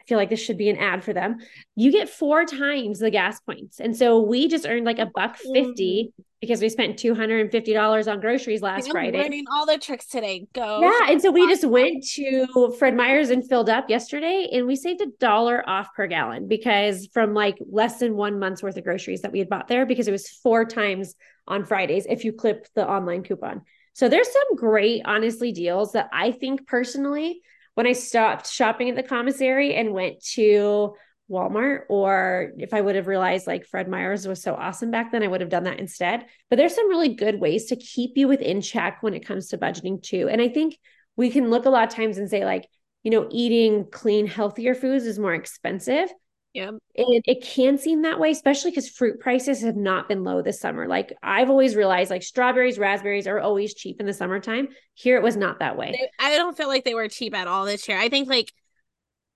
[0.00, 1.38] I feel like this should be an ad for them.
[1.74, 3.80] You get four times the gas points.
[3.80, 6.24] And so we just earned like a buck 50 mm.
[6.40, 9.22] Because we spent $250 on groceries last I'm Friday.
[9.22, 10.46] learning all the tricks today.
[10.52, 10.80] Go.
[10.80, 11.10] Yeah.
[11.10, 15.00] And so we just went to Fred Meyer's and filled up yesterday and we saved
[15.00, 19.22] a dollar off per gallon because from like less than one month's worth of groceries
[19.22, 21.14] that we had bought there because it was four times
[21.48, 23.62] on Fridays if you clip the online coupon.
[23.94, 27.40] So there's some great, honestly, deals that I think personally,
[27.74, 30.94] when I stopped shopping at the commissary and went to
[31.30, 35.22] Walmart, or if I would have realized like Fred Meyer's was so awesome back then,
[35.22, 36.26] I would have done that instead.
[36.50, 39.58] But there's some really good ways to keep you within check when it comes to
[39.58, 40.28] budgeting too.
[40.28, 40.78] And I think
[41.16, 42.68] we can look a lot of times and say, like,
[43.02, 46.12] you know, eating clean, healthier foods is more expensive.
[46.52, 46.68] Yeah.
[46.68, 50.58] And it can seem that way, especially because fruit prices have not been low this
[50.58, 50.88] summer.
[50.88, 54.68] Like I've always realized like strawberries, raspberries are always cheap in the summertime.
[54.94, 56.08] Here it was not that way.
[56.18, 57.98] I don't feel like they were cheap at all this year.
[57.98, 58.54] I think like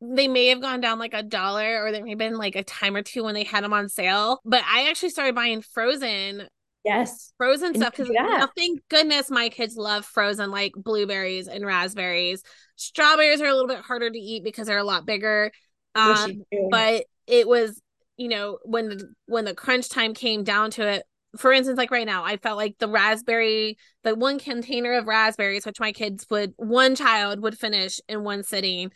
[0.00, 2.64] they may have gone down like a dollar or there may have been like a
[2.64, 4.40] time or two when they had them on sale.
[4.44, 6.48] But I actually started buying frozen
[6.84, 7.32] Yes.
[7.36, 8.46] Frozen stuff because yeah.
[8.56, 12.42] thank goodness my kids love frozen like blueberries and raspberries.
[12.76, 15.52] Strawberries are a little bit harder to eat because they're a lot bigger.
[15.94, 17.80] Um, but it was,
[18.16, 21.02] you know, when the when the crunch time came down to it,
[21.36, 25.66] for instance, like right now, I felt like the raspberry, the one container of raspberries,
[25.66, 28.90] which my kids would, one child would finish in one sitting,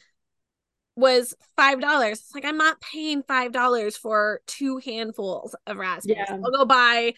[0.96, 2.20] was five dollars.
[2.20, 6.26] It's like I'm not paying five dollars for two handfuls of raspberries.
[6.28, 6.37] Yeah.
[6.42, 7.14] I'll go buy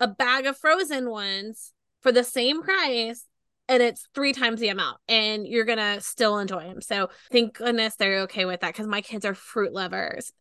[0.00, 3.26] a bag of frozen ones for the same price
[3.68, 7.94] and it's three times the amount and you're gonna still enjoy them so thank goodness
[7.96, 10.32] they're okay with that because my kids are fruit lovers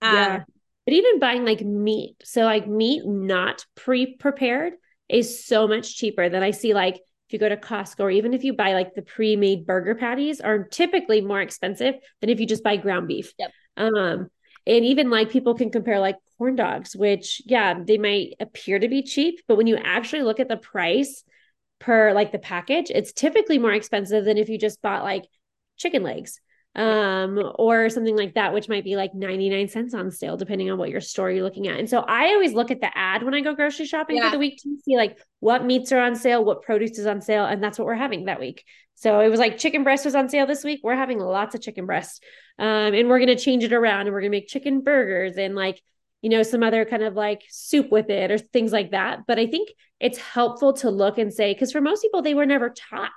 [0.00, 0.44] um, yeah
[0.86, 4.72] but even buying like meat so like meat not pre-prepared
[5.08, 8.32] is so much cheaper than i see like if you go to Costco or even
[8.32, 12.46] if you buy like the pre-made burger patties are typically more expensive than if you
[12.46, 13.34] just buy ground beef.
[13.38, 13.50] Yep.
[13.76, 14.30] Um
[14.66, 18.88] and even like people can compare like corn dogs which yeah, they might appear to
[18.88, 21.22] be cheap, but when you actually look at the price
[21.78, 25.24] per like the package, it's typically more expensive than if you just bought like
[25.76, 26.40] chicken legs
[26.78, 30.78] um or something like that which might be like 99 cents on sale depending on
[30.78, 33.34] what your store you're looking at and so i always look at the ad when
[33.34, 34.26] i go grocery shopping yeah.
[34.26, 37.20] for the week to see like what meats are on sale what produce is on
[37.20, 38.64] sale and that's what we're having that week
[38.94, 41.60] so it was like chicken breast was on sale this week we're having lots of
[41.60, 42.22] chicken breast
[42.60, 45.36] um and we're going to change it around and we're going to make chicken burgers
[45.36, 45.82] and like
[46.22, 49.20] you know, some other kind of like soup with it or things like that.
[49.26, 49.68] But I think
[50.00, 53.12] it's helpful to look and say, because for most people, they were never taught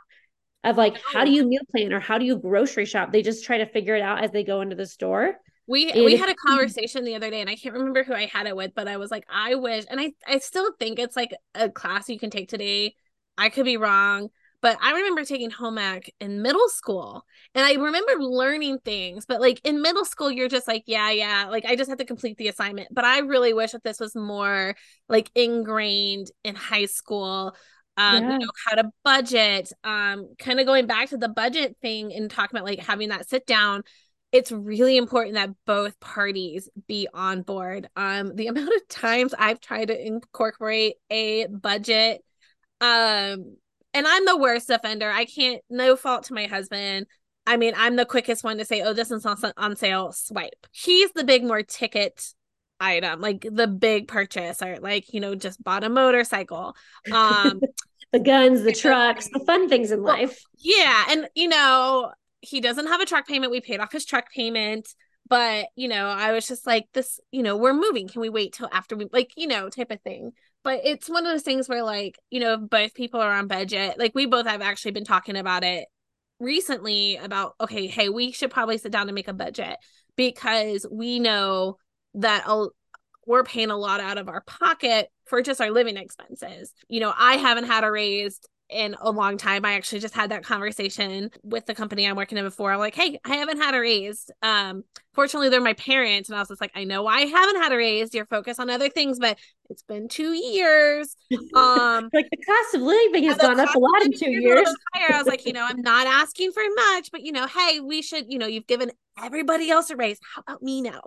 [0.63, 3.12] of like, how do you meal plan or how do you grocery shop?
[3.12, 5.36] They just try to figure it out as they go into the store.
[5.67, 8.26] We and we had a conversation the other day and I can't remember who I
[8.26, 11.15] had it with, but I was like, I wish, and I, I still think it's
[11.15, 12.95] like a class you can take today.
[13.38, 14.30] I could be wrong
[14.62, 19.26] but I remember taking home ec in middle school and I remember learning things.
[19.26, 22.06] But like in middle school, you're just like, yeah, yeah, like I just have to
[22.06, 22.89] complete the assignment.
[22.91, 24.76] But I really wish that this was more
[25.10, 27.56] like ingrained in high school.
[27.97, 28.34] Um, yeah.
[28.34, 32.32] you know, how to budget, um, kind of going back to the budget thing and
[32.32, 33.84] talking about like having that sit down
[34.32, 37.89] it's really important that both parties be on board.
[37.95, 42.23] Um, the amount of times I've tried to incorporate a budget
[42.80, 43.58] um
[43.93, 45.10] and I'm the worst offender.
[45.12, 47.08] I can't, no fault to my husband.
[47.45, 50.65] I mean, I'm the quickest one to say, oh, this is on, on sale, swipe.
[50.71, 52.34] He's the big, more ticket
[52.82, 56.76] item, like the big purchase, or like, you know, just bought a motorcycle.
[57.12, 57.62] Um,
[58.12, 60.39] the guns, the trucks, the fun things in life.
[60.58, 61.06] Yeah.
[61.10, 63.52] And, you know, he doesn't have a truck payment.
[63.52, 64.89] We paid off his truck payment.
[65.30, 68.10] But, you know, I was just like, this, you know, we're moving.
[68.10, 71.26] Can we wait till after we, like, you know, type of thing but it's one
[71.26, 74.46] of those things where like you know both people are on budget like we both
[74.46, 75.88] have actually been talking about it
[76.39, 79.78] recently about okay hey we should probably sit down and make a budget
[80.15, 81.78] because we know
[82.15, 82.67] that a,
[83.26, 86.74] we're paying a lot out of our pocket for just our living expenses.
[86.89, 88.39] You know i haven't had a raise
[88.71, 89.65] in a long time.
[89.65, 92.71] I actually just had that conversation with the company I'm working in before.
[92.71, 94.29] I'm like, hey, I haven't had a raise.
[94.41, 96.29] Um, fortunately, they're my parents.
[96.29, 98.13] And I was just like, I know I haven't had a raise.
[98.13, 99.38] You're focused on other things, but
[99.69, 101.15] it's been two years.
[101.53, 104.73] Um, like the cost of living has gone up a lot in two years.
[104.95, 108.01] I was like, you know, I'm not asking for much, but you know, hey, we
[108.01, 110.17] should, you know, you've given everybody else a raise.
[110.34, 111.01] How about me now?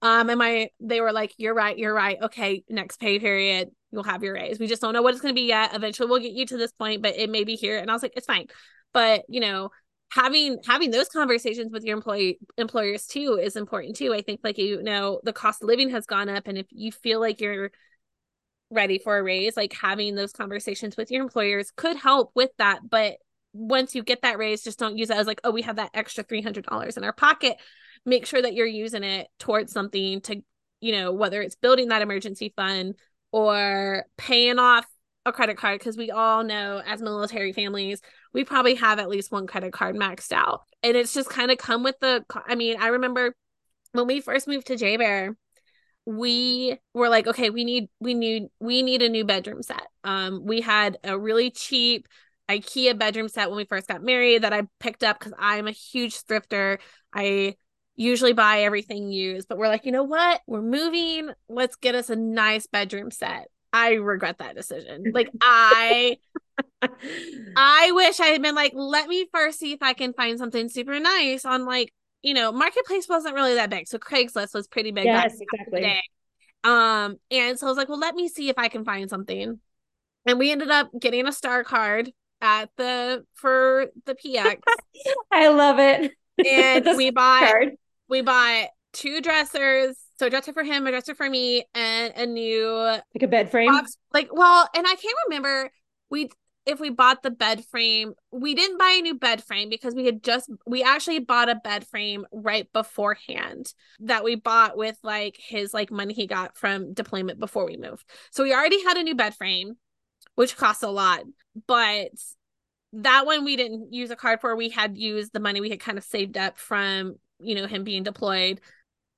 [0.00, 2.16] Um, and my they were like, You're right, you're right.
[2.22, 4.58] Okay, next pay period you'll have your raise.
[4.58, 5.74] We just don't know what it's going to be yet.
[5.74, 7.78] Eventually we'll get you to this point, but it may be here.
[7.78, 8.46] And I was like, it's fine.
[8.92, 9.70] But, you know,
[10.12, 14.12] having having those conversations with your employee employers too is important too.
[14.12, 16.90] I think like you know, the cost of living has gone up and if you
[16.92, 17.70] feel like you're
[18.70, 22.80] ready for a raise, like having those conversations with your employers could help with that.
[22.88, 23.16] But
[23.52, 25.90] once you get that raise, just don't use it as like, oh, we have that
[25.92, 27.56] extra $300 in our pocket.
[28.06, 30.40] Make sure that you're using it towards something to,
[30.80, 32.94] you know, whether it's building that emergency fund
[33.32, 34.86] or paying off
[35.26, 38.00] a credit card because we all know as military families
[38.32, 40.62] we probably have at least one credit card maxed out.
[40.82, 43.34] And it's just kind of come with the i mean i remember
[43.92, 45.34] when we first moved to JBER
[46.06, 49.86] we were like okay we need we need we need a new bedroom set.
[50.04, 52.08] Um we had a really cheap
[52.48, 55.72] ikea bedroom set when we first got married that i picked up because i'm a
[55.72, 56.78] huge thrifter.
[57.12, 57.56] I
[58.00, 62.10] usually buy everything used but we're like you know what we're moving let's get us
[62.10, 66.16] a nice bedroom set i regret that decision like i
[67.56, 70.68] i wish i had been like let me first see if i can find something
[70.68, 73.88] super nice on like you know, marketplace wasn't really that big.
[73.88, 75.04] So Craigslist was pretty big.
[75.04, 76.02] Yes, exactly.
[76.62, 79.58] Um, and so I was like, well, let me see if I can find something.
[80.26, 84.58] And we ended up getting a star card at the for the PX.
[85.32, 86.12] I love it.
[86.46, 87.70] And we bought card.
[88.10, 89.96] We bought two dressers.
[90.18, 93.50] So a dresser for him, a dresser for me, and a new like a bed
[93.50, 93.72] frame.
[93.72, 93.96] Box.
[94.12, 95.70] Like, well, and I can't remember.
[96.10, 96.28] We
[96.66, 100.04] if we bought the bed frame we didn't buy a new bed frame because we
[100.04, 105.36] had just we actually bought a bed frame right beforehand that we bought with like
[105.38, 109.02] his like money he got from deployment before we moved so we already had a
[109.02, 109.72] new bed frame
[110.34, 111.20] which costs a lot
[111.66, 112.10] but
[112.92, 115.80] that one we didn't use a card for we had used the money we had
[115.80, 118.60] kind of saved up from you know him being deployed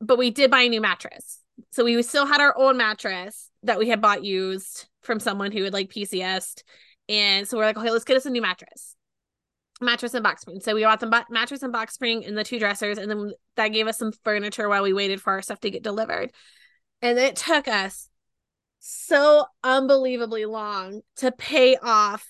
[0.01, 3.79] but we did buy a new mattress so we still had our old mattress that
[3.79, 6.63] we had bought used from someone who had like PCSed
[7.09, 8.97] and so we're like, okay, let's get us a new mattress.
[9.81, 10.61] Mattress and box spring.
[10.61, 13.69] So we bought the mattress and box spring and the two dressers, and then that
[13.69, 16.33] gave us some furniture while we waited for our stuff to get delivered.
[17.01, 18.09] And it took us
[18.79, 22.27] so unbelievably long to pay off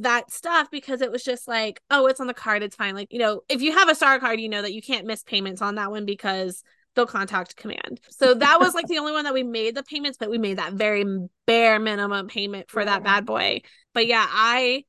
[0.00, 2.94] that stuff because it was just like, oh, it's on the card, it's fine.
[2.94, 5.22] Like, you know, if you have a star card, you know that you can't miss
[5.22, 6.62] payments on that one because
[6.94, 8.00] they'll contact command.
[8.10, 10.58] So that was like the only one that we made the payments, but we made
[10.58, 11.04] that very
[11.46, 13.62] bare minimum payment for that bad boy.
[13.94, 14.84] But yeah, I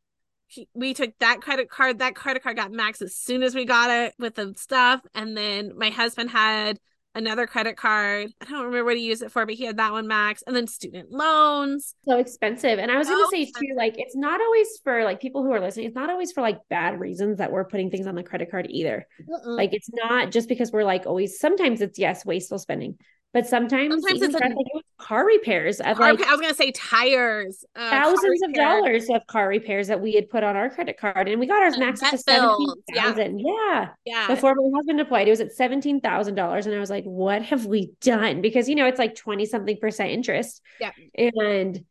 [0.73, 1.99] we took that credit card.
[1.99, 5.01] That credit card got max as soon as we got it with the stuff.
[5.13, 6.79] And then my husband had
[7.17, 8.29] another credit card.
[8.41, 10.43] I don't remember what he used it for, but he had that one max.
[10.45, 11.95] And then student loans.
[12.07, 12.79] So expensive.
[12.79, 13.69] And I was so gonna say expensive.
[13.69, 16.41] too, like it's not always for like people who are listening, it's not always for
[16.41, 19.07] like bad reasons that we're putting things on the credit card either.
[19.21, 19.57] Mm-mm.
[19.57, 22.97] Like it's not just because we're like always sometimes it's yes, wasteful spending.
[23.37, 24.55] But sometimes, sometimes it's like,
[24.97, 29.27] car repairs of car, like I was gonna say tires, uh, thousands of dollars of
[29.27, 32.09] car repairs that we had put on our credit card, and we got ours maxed
[32.09, 33.39] to seventeen thousand.
[33.39, 33.89] Yeah.
[34.05, 37.03] yeah, Before my husband deployed, it was at seventeen thousand dollars, and I was like,
[37.03, 40.63] "What have we done?" Because you know it's like twenty something percent interest.
[40.81, 41.85] Yeah, and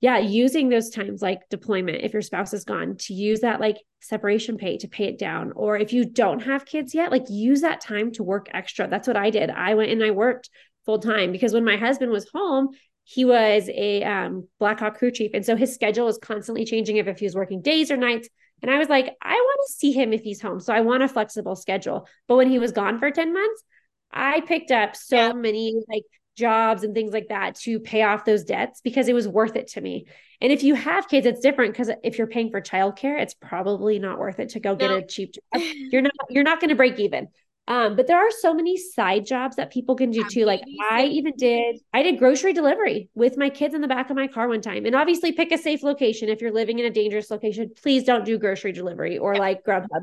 [0.00, 3.78] yeah, using those times like deployment, if your spouse is gone, to use that like
[4.02, 5.50] separation pay to pay it down.
[5.56, 8.86] Or if you don't have kids yet, like use that time to work extra.
[8.86, 9.50] That's what I did.
[9.50, 10.48] I went and I worked
[10.84, 12.70] full time because when my husband was home,
[13.04, 15.32] he was a um, Black Hawk crew chief.
[15.34, 18.28] And so his schedule was constantly changing if, if he was working days or nights.
[18.62, 20.60] And I was like, I want to see him if he's home.
[20.60, 22.06] So I want a flexible schedule.
[22.28, 23.64] But when he was gone for 10 months,
[24.12, 25.32] I picked up so yeah.
[25.32, 26.04] many like
[26.36, 29.68] jobs and things like that to pay off those debts because it was worth it
[29.68, 30.06] to me.
[30.40, 33.98] And if you have kids, it's different because if you're paying for childcare, it's probably
[33.98, 34.76] not worth it to go no.
[34.76, 35.62] get a cheap job.
[35.62, 37.28] You're not you're not going to break even.
[37.68, 40.44] Um, but there are so many side jobs that people can do too.
[40.44, 44.16] Like I even did, I did grocery delivery with my kids in the back of
[44.16, 44.84] my car one time.
[44.84, 46.28] And obviously pick a safe location.
[46.28, 50.02] If you're living in a dangerous location, please don't do grocery delivery or like Grubhub.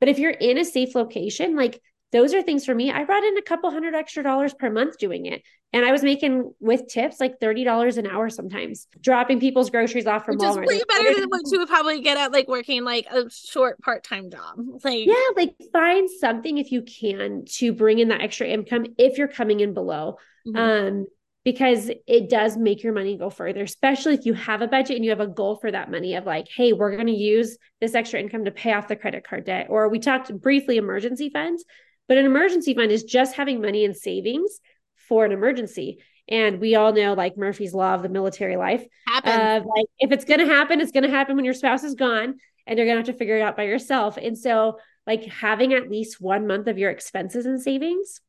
[0.00, 1.80] But if you're in a safe location, like
[2.12, 2.90] those are things for me.
[2.90, 5.42] I brought in a couple hundred extra dollars per month doing it.
[5.72, 10.24] And I was making with tips like $30 an hour sometimes, dropping people's groceries off
[10.24, 10.66] from Which Walmart.
[10.66, 14.30] Way better than what you would probably get at like working like a short part-time
[14.30, 14.56] job.
[14.84, 19.18] Like Yeah, like find something if you can to bring in that extra income if
[19.18, 20.18] you're coming in below.
[20.46, 20.56] Mm-hmm.
[20.56, 21.06] Um
[21.46, 25.04] because it does make your money go further, especially if you have a budget and
[25.04, 27.94] you have a goal for that money of like, hey, we're going to use this
[27.94, 29.68] extra income to pay off the credit card debt.
[29.70, 31.64] Or we talked briefly emergency funds.
[32.08, 34.60] But an emergency fund is just having money in savings
[34.94, 35.98] for an emergency.
[36.28, 38.84] And we all know like Murphy's law of the military life.
[39.30, 42.78] Uh, like if it's gonna happen, it's gonna happen when your spouse is gone and
[42.78, 44.16] you're gonna have to figure it out by yourself.
[44.16, 48.20] And so like having at least one month of your expenses and savings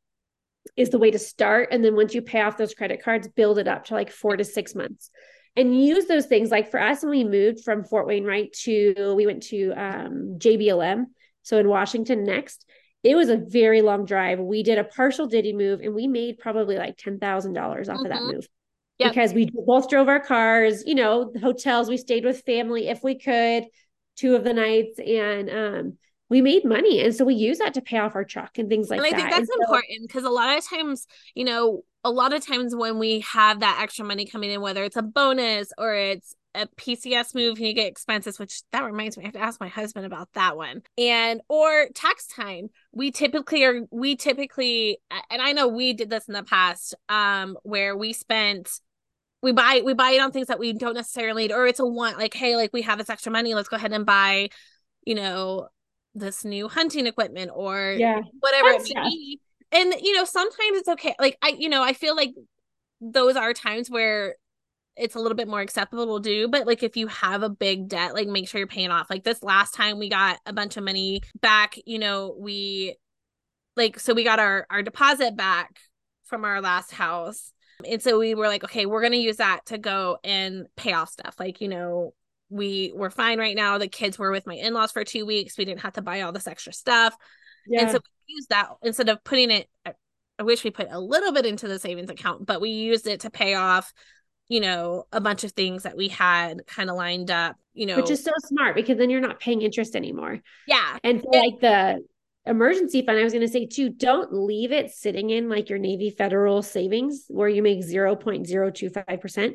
[0.76, 1.70] is the way to start.
[1.72, 4.36] And then once you pay off those credit cards, build it up to like four
[4.36, 5.10] to six months
[5.56, 6.50] and use those things.
[6.50, 11.06] Like for us, when we moved from Fort Wainwright to, we went to um, JBLM.
[11.42, 12.64] So in Washington next,
[13.02, 14.38] it was a very long drive.
[14.38, 17.90] We did a partial DITY move and we made probably like $10,000 off mm-hmm.
[17.90, 18.32] of that mm-hmm.
[18.32, 18.48] move.
[18.98, 19.12] Yep.
[19.12, 23.04] because we both drove our cars, you know, the hotels, we stayed with family if
[23.04, 23.64] we could,
[24.16, 27.04] two of the nights, and um, we made money.
[27.04, 29.06] And so we use that to pay off our truck and things like that.
[29.06, 29.22] and I that.
[29.22, 31.06] think that's so- important because a lot of times,
[31.36, 34.82] you know, a lot of times when we have that extra money coming in, whether
[34.82, 39.16] it's a bonus or it's a PCS move and you get expenses, which that reminds
[39.16, 40.82] me, I have to ask my husband about that one.
[40.96, 42.68] And or tax time.
[42.92, 44.98] We typically are we typically
[45.30, 48.70] and I know we did this in the past, um, where we spent
[49.42, 51.86] we buy we buy it on things that we don't necessarily need, or it's a
[51.86, 54.48] want, like, hey, like we have this extra money, let's go ahead and buy,
[55.04, 55.68] you know,
[56.14, 58.20] this new hunting equipment or yeah.
[58.40, 59.04] whatever it may stuff.
[59.04, 59.40] be.
[59.70, 61.14] And you know, sometimes it's okay.
[61.20, 62.34] Like I, you know, I feel like
[63.00, 64.34] those are times where
[64.98, 66.48] it's a little bit more acceptable to do.
[66.48, 69.10] But like if you have a big debt, like make sure you're paying off.
[69.10, 72.96] Like this last time we got a bunch of money back, you know, we
[73.76, 75.78] like so we got our our deposit back
[76.24, 77.52] from our last house.
[77.88, 81.10] And so we were like, okay, we're gonna use that to go and pay off
[81.10, 81.36] stuff.
[81.38, 82.12] Like, you know,
[82.50, 83.78] we were fine right now.
[83.78, 85.56] The kids were with my in-laws for two weeks.
[85.56, 87.14] We didn't have to buy all this extra stuff.
[87.68, 87.82] Yeah.
[87.82, 89.94] And so we used that instead of putting it, I-
[90.40, 93.20] I wish we put a little bit into the savings account, but we used it
[93.20, 93.92] to pay off,
[94.48, 97.96] you know, a bunch of things that we had kind of lined up, you know.
[97.96, 100.40] which is so smart because then you're not paying interest anymore.
[100.66, 100.98] yeah.
[101.04, 102.02] And for like the
[102.46, 105.78] emergency fund, I was going to say too, don't leave it sitting in like your
[105.78, 109.54] Navy Federal savings where you make 0.025%.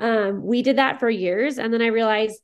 [0.00, 1.58] Um, we did that for years.
[1.58, 2.40] And then I realized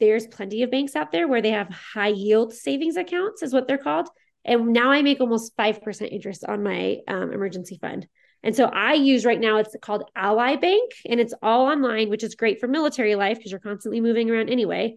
[0.00, 3.66] there's plenty of banks out there where they have high yield savings accounts, is what
[3.66, 4.08] they're called.
[4.44, 8.06] And now I make almost 5% interest on my um, emergency fund.
[8.42, 12.24] And so I use right now, it's called Ally Bank and it's all online, which
[12.24, 14.96] is great for military life because you're constantly moving around anyway.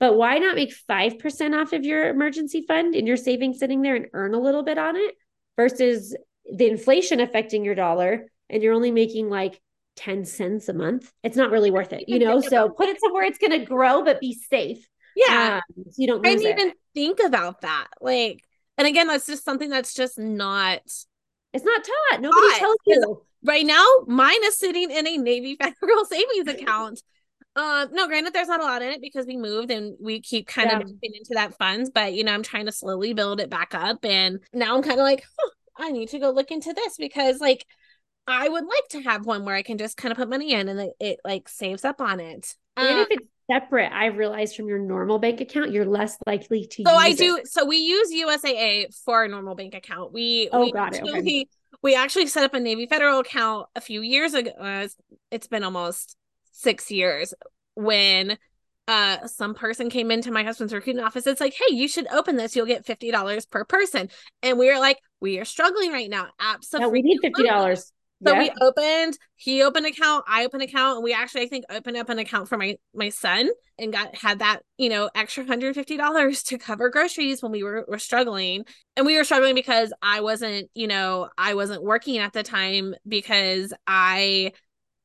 [0.00, 3.94] But why not make 5% off of your emergency fund and your savings sitting there
[3.96, 5.14] and earn a little bit on it
[5.56, 6.16] versus
[6.52, 9.60] the inflation affecting your dollar and you're only making like
[9.96, 11.12] 10 cents a month?
[11.22, 12.40] It's not really worth it, you know?
[12.40, 14.88] So put it somewhere it's going to grow, but be safe.
[15.14, 15.60] Yeah.
[15.76, 16.60] um, so you don't I didn't it.
[16.60, 17.88] even think about that.
[18.00, 18.42] Like,
[18.78, 20.80] and again, that's just something that's just not
[21.52, 22.20] It's not taught.
[22.20, 23.22] Nobody Taught, tells you.
[23.44, 23.84] right now.
[24.06, 27.02] Mine is sitting in a Navy Federal savings account.
[27.56, 30.46] Uh, no, granted, there's not a lot in it because we moved and we keep
[30.46, 30.78] kind Yeah.
[30.78, 33.74] of dipping into that funds, but you know, I'm trying to slowly build it back
[33.74, 34.04] up.
[34.04, 37.40] And now I'm kind of like, huh, I need to go look into this because
[37.40, 37.66] like
[38.26, 40.68] I would like to have one where I can just kind of put money in
[40.68, 42.54] and it, it like saves up on it.
[42.76, 46.66] And Uh, if it's separate, I realized from your normal bank account, you're less likely
[46.66, 47.18] to so I it.
[47.18, 47.40] do.
[47.44, 50.12] So we use USAA for our normal bank account.
[50.12, 51.02] We Oh, we got it.
[51.02, 51.10] Okay.
[51.16, 51.48] actually
[51.82, 54.50] we actually set up a Navy Federal account a few years ago.
[54.60, 54.86] Uh,
[55.30, 56.16] it's- been almost
[56.52, 57.32] six years
[57.74, 58.36] when
[58.88, 61.26] uh some person came into my husband's recruiting office.
[61.26, 62.54] It's like, hey, you should open this.
[62.56, 64.08] You'll get fifty dollars per person.
[64.42, 66.24] And we were like, we are struggling right now.
[66.24, 66.92] Yeah, Absolutely.
[66.92, 67.92] we need fifty dollars.
[68.26, 68.38] So yeah.
[68.38, 71.64] we opened, he opened an account, I opened an account, and we actually I think
[71.70, 75.46] opened up an account for my my son and got had that, you know, extra
[75.46, 78.64] hundred fifty dollars to cover groceries when we were, were struggling.
[78.96, 82.94] And we were struggling because I wasn't, you know, I wasn't working at the time
[83.08, 84.52] because I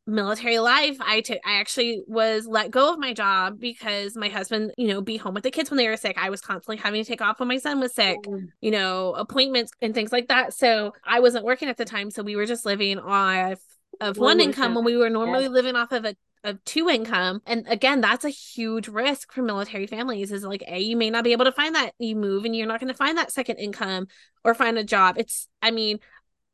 [0.07, 4.71] military life i took i actually was let go of my job because my husband
[4.77, 7.03] you know be home with the kids when they were sick i was constantly having
[7.03, 10.27] to take off when my son was sick Um, you know, appointments and things like
[10.27, 10.53] that.
[10.53, 12.11] So I wasn't working at the time.
[12.11, 13.59] So we were just living off
[14.01, 14.75] of One one income income.
[14.75, 17.41] when we were normally living off of a of two income.
[17.47, 21.23] And again, that's a huge risk for military families is like, A, you may not
[21.23, 23.57] be able to find that you move and you're not going to find that second
[23.57, 24.05] income
[24.43, 25.15] or find a job.
[25.17, 25.99] It's, I mean,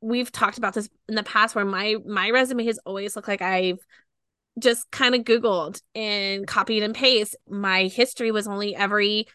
[0.01, 3.41] we've talked about this in the past where my my resume has always looked like
[3.41, 3.79] I've
[4.59, 7.35] just kind of Googled and copied and paste.
[7.49, 9.27] My history was only every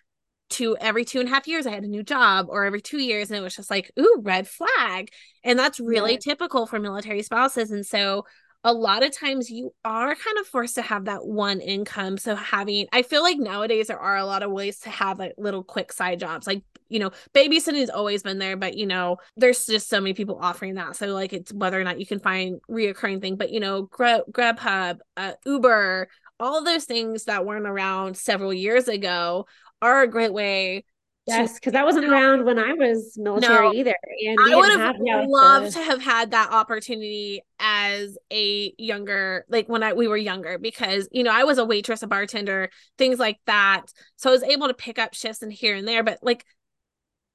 [0.51, 2.99] two every two and a half years I had a new job or every two
[3.01, 5.11] years and it was just like ooh red flag
[5.43, 6.19] and that's really Yeah.
[6.19, 8.27] typical for military spouses and so
[8.63, 12.37] a lot of times you are kind of forced to have that one income so
[12.37, 15.65] having I feel like nowadays there are a lot of ways to have like little
[15.65, 19.67] quick side jobs like you know babysitting has always been there but you know there's
[19.67, 22.61] just so many people offering that so like it's whether or not you can find
[22.71, 28.17] reoccurring thing but you know Grab Grubhub uh, Uber all those things that weren't around
[28.17, 29.47] several years ago
[29.81, 30.85] are a great way
[31.27, 33.73] Yes, because that wasn't around when I was military No.
[33.73, 33.95] either.
[34.29, 39.83] And I would have loved to have had that opportunity as a younger, like when
[39.83, 43.41] I we were younger, because you know I was a waitress, a bartender, things like
[43.47, 43.87] that.
[44.15, 46.05] So I was able to pick up shifts and here and there.
[46.05, 46.45] But like,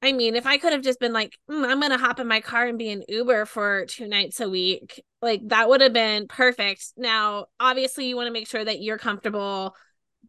[0.01, 2.41] I mean, if I could have just been like, "Mm, I'm gonna hop in my
[2.41, 6.27] car and be an Uber for two nights a week, like that would have been
[6.27, 6.93] perfect.
[6.97, 9.75] Now, obviously, you want to make sure that you're comfortable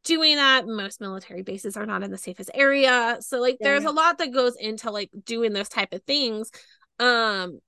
[0.05, 0.67] doing that.
[0.67, 3.19] Most military bases are not in the safest area.
[3.21, 6.51] So like there's a lot that goes into like doing those type of things.
[6.99, 7.61] Um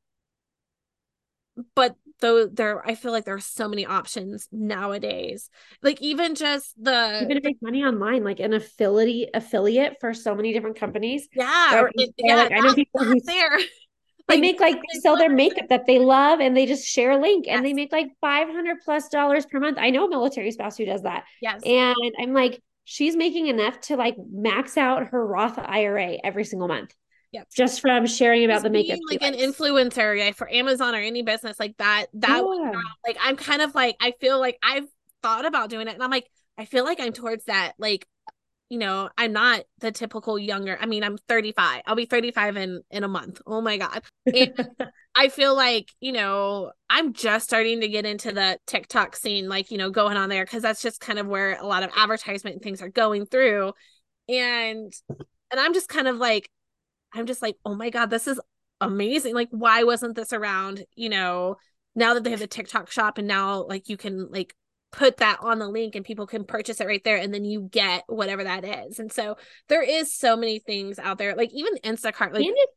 [1.75, 5.51] but though there I feel like there are so many options nowadays.
[5.83, 10.35] Like even just the Even to make money online, like an affiliate affiliate for so
[10.35, 11.29] many different companies.
[11.35, 13.59] yeah, it- yeah, like I know people who there.
[14.29, 17.11] they Like, make like they sell their makeup that they love and they just share
[17.12, 19.77] a link and they make like 500 plus dollars per month.
[19.79, 21.25] I know a military spouse who does that.
[21.43, 21.62] Yes.
[21.65, 26.69] And I'm like, she's making enough to like max out her Roth IRA every single
[26.69, 26.95] month.
[27.35, 27.49] Yep.
[27.55, 28.99] Just from sharing about Just the makeup.
[29.11, 29.43] like an likes.
[29.45, 32.07] influencer yeah, for Amazon or any business like that.
[32.14, 32.70] That Yeah.
[32.70, 34.87] not- like I'm kind of like I feel like I've
[35.22, 38.07] thought about doing it and I'm like I feel like I'm towards that like
[38.70, 42.82] you know I'm not the typical younger I mean I'm 35 I'll be 35 in
[42.91, 44.53] in a month oh my god And
[45.16, 49.70] I feel like you know I'm just starting to get into the TikTok scene like
[49.72, 52.55] you know going on there because that's just kind of where a lot of advertisement
[52.55, 53.72] and things are going through
[54.28, 54.93] and
[55.51, 56.49] and I'm just kind of like
[57.15, 58.41] I'm just like, oh my God, this is
[58.81, 59.35] amazing.
[59.35, 60.85] Like, why wasn't this around?
[60.95, 61.57] You know,
[61.95, 64.55] now that they have the TikTok shop and now like you can like
[64.91, 67.69] put that on the link and people can purchase it right there and then you
[67.71, 68.99] get whatever that is.
[68.99, 69.37] And so
[69.69, 72.71] there is so many things out there, like even Instacart, like and if,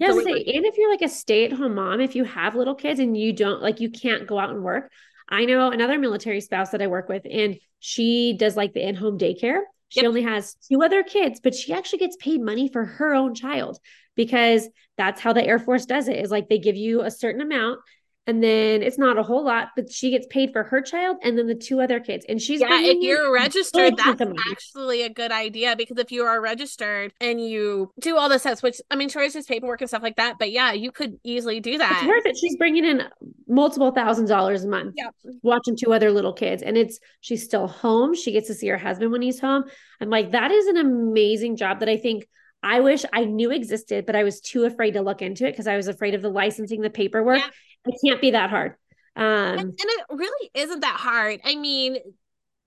[0.00, 2.54] yeah, I was gonna say, and if you're like a stay-at-home mom, if you have
[2.54, 4.90] little kids and you don't like you can't go out and work.
[5.28, 9.16] I know another military spouse that I work with, and she does like the in-home
[9.16, 9.60] daycare.
[9.90, 10.08] She Yep.
[10.08, 13.78] only has two other kids, but she actually gets paid money for her own child
[14.16, 16.16] because that's how the Air Force does it.
[16.16, 17.80] Is like they give you a certain amount,
[18.26, 21.36] and then it's not a whole lot, but she gets paid for her child and
[21.36, 25.32] then the two other kids, and she's yeah, if you're registered, that's actually a good
[25.32, 29.08] idea because if you are registered and you do all the steps, which I mean,
[29.08, 31.98] sure, it's just paperwork and stuff like that, but yeah, you could easily do that.
[31.98, 32.36] It's worth it.
[32.36, 33.02] She's bringing in
[33.48, 34.94] multiple thousand dollars a month.
[34.96, 35.10] Yeah.
[35.42, 36.62] Watching two other little kids.
[36.62, 38.14] And it's, she's still home.
[38.14, 39.64] She gets to see her husband when he's home.
[40.00, 42.28] I'm like, that is an amazing job that I think
[42.62, 45.66] I wish I knew existed, but I was too afraid to look into it because
[45.66, 47.38] I was afraid of the licensing, the paperwork.
[47.38, 47.48] Yeah.
[47.86, 48.74] It can't be that hard.
[49.16, 51.40] and, Um, and it really isn't that hard.
[51.44, 51.98] I mean,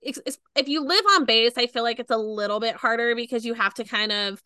[0.02, 3.54] if you live on base, I feel like it's a little bit harder because you
[3.54, 4.42] have to kind of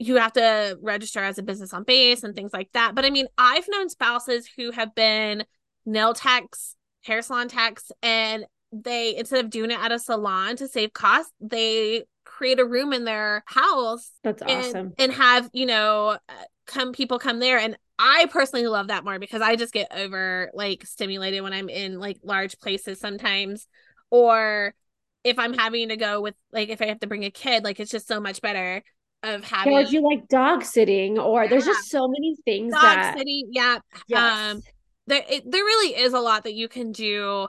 [0.00, 2.94] you have to register as a business on base and things like that.
[2.94, 5.44] But I mean, I've known spouses who have been
[5.84, 10.68] nail techs, hair salon techs, and they instead of doing it at a salon to
[10.68, 12.04] save costs, they
[12.38, 14.94] create a room in their house that's awesome.
[14.96, 16.32] and have you know uh,
[16.68, 20.48] come people come there and i personally love that more because i just get over
[20.54, 23.66] like stimulated when i'm in like large places sometimes
[24.12, 24.72] or
[25.24, 27.80] if i'm having to go with like if i have to bring a kid like
[27.80, 28.84] it's just so much better
[29.24, 33.18] of having Or you like dog sitting, or there's just so many things dog that
[33.18, 34.52] sitting yeah yes.
[34.54, 34.62] um
[35.08, 37.48] there it, there really is a lot that you can do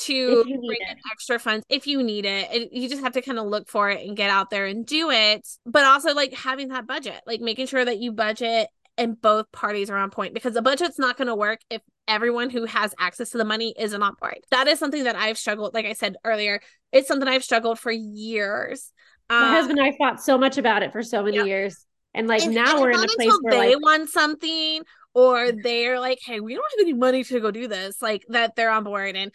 [0.00, 2.48] to If you need bring in extra funds if you need it.
[2.52, 4.84] it you just have to kind of look for it and get out there and
[4.86, 9.20] do it but also like having that budget like making sure that you budget and
[9.20, 12.64] both parties are on point because the budget's not going to work if everyone who
[12.64, 15.86] has access to the money isn't on board that is something that i've struggled like
[15.86, 16.60] i said earlier
[16.92, 18.92] it's something i've struggled for years
[19.28, 21.46] my Um, husband and I fought so much about it for so many Yep.
[21.46, 21.86] years.
[22.14, 24.82] And like and- now and we're in a place where they like want something
[25.14, 28.56] or they're like hey we don't have any money to go do this like that
[28.56, 29.30] they're on board and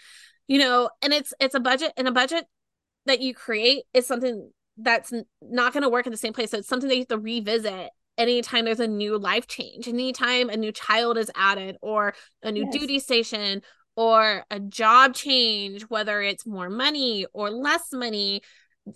[0.48, 2.46] you know and it's it's a budget and a budget
[3.06, 6.58] that you create is something that's not going to work in the same place so
[6.58, 10.58] it's something that you have to revisit anytime there's a new life change anytime a
[10.58, 12.80] new child is added or a new Yes.
[12.80, 13.62] duty station
[13.96, 18.42] or a job change whether it's more money or less money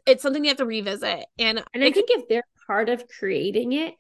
[0.06, 3.74] it's something you have to revisit and And I think if they're part of creating
[3.74, 3.96] it,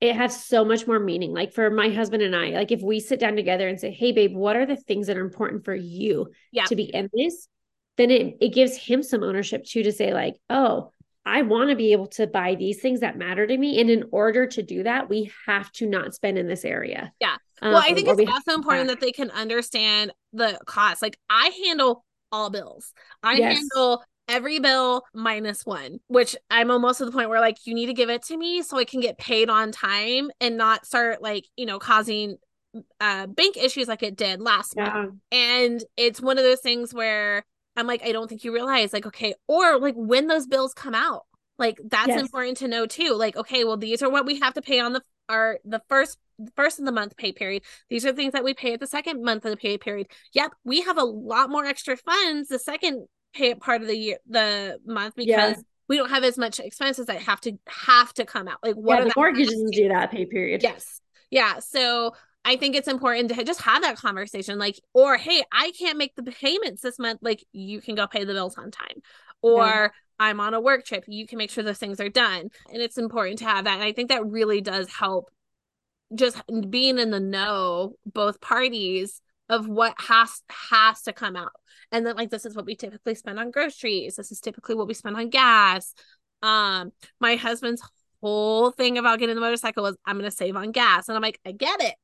[0.00, 1.32] it has so much more meaning.
[1.32, 4.12] Like for my husband and I, like if we sit down together and say, Hey
[4.12, 6.64] babe, what are the things that are important for you Yeah.
[6.66, 7.48] to be in this?
[7.96, 10.92] Then it, it gives him some ownership too to say, like, oh,
[11.26, 13.80] I want to be able to buy these things that matter to me.
[13.80, 17.12] And in order to do that, we have to not spend in this area.
[17.20, 17.36] Yeah.
[17.60, 21.02] Well, I Um, think it's we also important that they can understand the cost.
[21.02, 22.92] Like I handle all bills.
[23.22, 23.56] I Yes.
[23.58, 27.86] handle every bill minus one, which I'm almost to the point where like you need
[27.86, 31.22] to give it to me so I can get paid on time and not start
[31.22, 32.36] like, you know, causing
[33.00, 34.94] uh bank issues like it did last month.
[35.32, 37.44] And it's one of those things where
[37.76, 40.94] I'm like, I don't think you realize, like, okay, or like when those bills come
[40.94, 41.22] out,
[41.58, 42.20] like that's Yes.
[42.20, 43.14] important to know too.
[43.14, 46.18] Like, okay, well, these are what we have to pay on the our the first
[46.56, 47.62] first of the month pay period.
[47.90, 50.08] These are things that we pay at the second month of the pay period.
[50.32, 54.18] Yep, we have a lot more extra funds the second pay part of the year
[54.28, 55.62] the month because Yeah.
[55.88, 58.58] we don't have as much expenses that have to have to come out.
[58.62, 59.70] Like what Yeah, are the mortgages costs?
[59.70, 60.62] do that pay period.
[60.62, 61.00] Yes.
[61.30, 61.58] Yeah.
[61.60, 62.14] So
[62.44, 64.58] I think it's important to just have that conversation.
[64.58, 67.18] Like, or hey, I can't make the payments this month.
[67.22, 69.02] Like, you can go pay the bills on time.
[69.42, 71.04] Or I'm on a work trip.
[71.06, 72.48] You can make sure those things are done.
[72.72, 73.74] And it's important to have that.
[73.74, 75.30] And I think that really does help
[76.14, 81.52] just being in the know, both parties of what has has to come out.
[81.92, 84.16] And then like this is what we typically spend on groceries.
[84.16, 85.94] This is typically what we spend on gas.
[86.42, 87.82] Um, my husband's
[88.22, 91.08] whole thing about getting the motorcycle was I'm gonna save on gas.
[91.08, 91.94] And I'm like, I get it.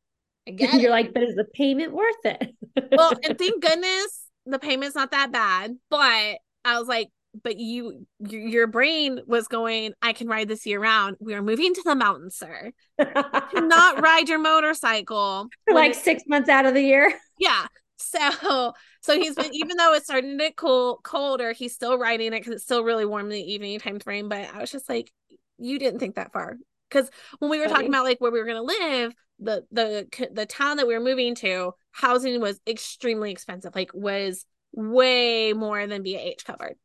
[0.48, 0.90] I get You're it.
[0.90, 2.54] like, but is the payment worth it?
[2.92, 5.76] well, and thank goodness the payment's not that bad.
[5.90, 7.10] But I was like,
[7.42, 11.16] but you your, brain was going, I can ride this year round.
[11.20, 12.72] We are moving to the mountains, sir.
[12.98, 15.48] Do not ride your motorcycle.
[15.70, 17.12] Like six months out of the year.
[17.38, 17.66] yeah.
[17.96, 22.28] So so he's been even though it's starting to get cool colder, he's still riding
[22.28, 24.28] it because it's still really warm in the evening time frame.
[24.28, 25.12] But I was just like,
[25.58, 26.56] you didn't think that far.
[26.88, 30.46] Because when we were talking about like where we were gonna live, the the the
[30.46, 36.02] town that we were moving to, housing was extremely expensive, like was way more than
[36.02, 36.76] BAH covered.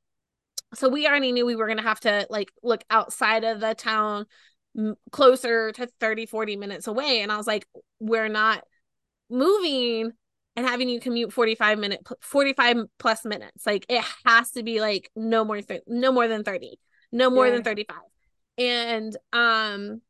[0.74, 4.26] So we already knew we were gonna have to like look outside of the town
[4.78, 7.22] m- closer to 30 40 minutes away.
[7.22, 7.67] And i was like
[7.99, 8.63] we're not
[9.30, 10.11] moving
[10.55, 13.65] and having you commute 45 minute 45 plus minutes.
[13.65, 16.80] Like it has to be like no more th- no more than 30
[17.11, 17.53] no more Yeah.
[17.53, 17.97] than 35
[18.57, 20.01] and um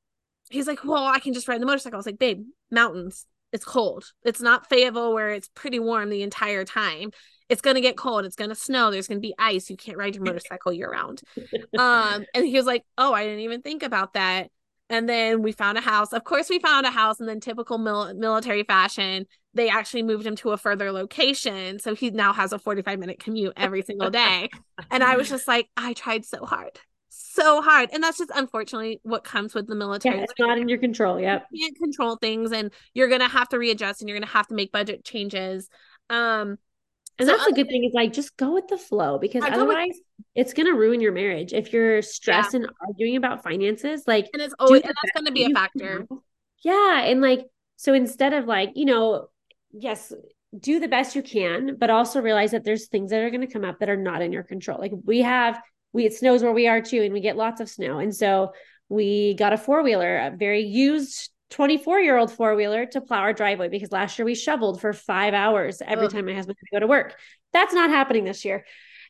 [0.50, 1.96] he's like well i can just ride the motorcycle.
[1.96, 4.06] I was like babe mountains it's cold.
[4.24, 7.10] It's not fayetteville where it's pretty warm the entire time
[7.50, 9.78] it's going to get cold it's going to snow there's going to be ice you
[9.78, 11.22] can't ride your motorcycle year round.
[11.78, 14.50] Um and he was like oh i didn't even think about that.
[14.92, 17.78] And then we found a house of course we found a house and then typical
[17.78, 22.54] mil- military fashion they actually moved him to a further location so he now has
[22.54, 24.50] a 45 minute commute every single day.
[24.92, 26.80] And i was just like i tried so hard
[27.10, 27.90] so hard.
[27.92, 30.18] And that's just unfortunately what comes with the military.
[30.18, 31.20] Yeah, it's not in your control.
[31.20, 31.48] Yep.
[31.52, 34.56] you can't control things and you're gonna have to readjust and you're gonna have to
[34.56, 35.70] make budget changes.
[36.10, 36.58] Um
[37.20, 39.50] And So that's a good thing is like just go with the flow because I
[39.50, 40.00] go with- otherwise
[40.36, 44.04] it's gonna ruin your marriage if you're stressed and arguing about finances.
[44.08, 46.20] Like and it's always and that's gonna be a factor can.
[46.64, 47.02] Yeah.
[47.04, 47.46] And like,
[47.76, 49.28] so instead of like, you know,
[49.72, 50.14] yes,
[50.58, 53.52] do the best you can, but also realize that there's things that are going to
[53.52, 54.80] come up that are not in your control.
[54.80, 55.62] Like we have,
[55.94, 58.00] we, it snows where we are too, and we get lots of snow.
[58.00, 58.52] And so
[58.90, 63.20] we got a four wheeler, a very used 24 year old four wheeler to plow
[63.20, 66.12] our driveway because last year we shoveled for five hours every Ugh.
[66.12, 67.16] time my husband had to go to work.
[67.54, 68.66] That's not happening this year.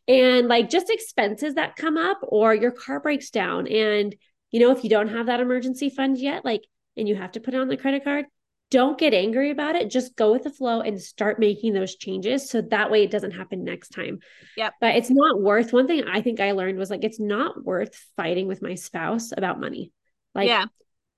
[0.07, 3.67] And like just expenses that come up or your car breaks down.
[3.67, 4.15] And,
[4.51, 6.63] you know, if you don't have that emergency fund yet, like,
[6.97, 8.25] and you have to put it on the credit card,
[8.71, 9.89] don't get angry about it.
[9.89, 12.49] Just go with the flow and start making those changes.
[12.49, 14.19] So that way it doesn't happen next time.
[14.55, 14.69] Yeah.
[14.79, 17.95] But it's not worth one thing I think I learned was like, it's not worth
[18.15, 19.91] fighting with my spouse about money.
[20.33, 20.65] Like, yeah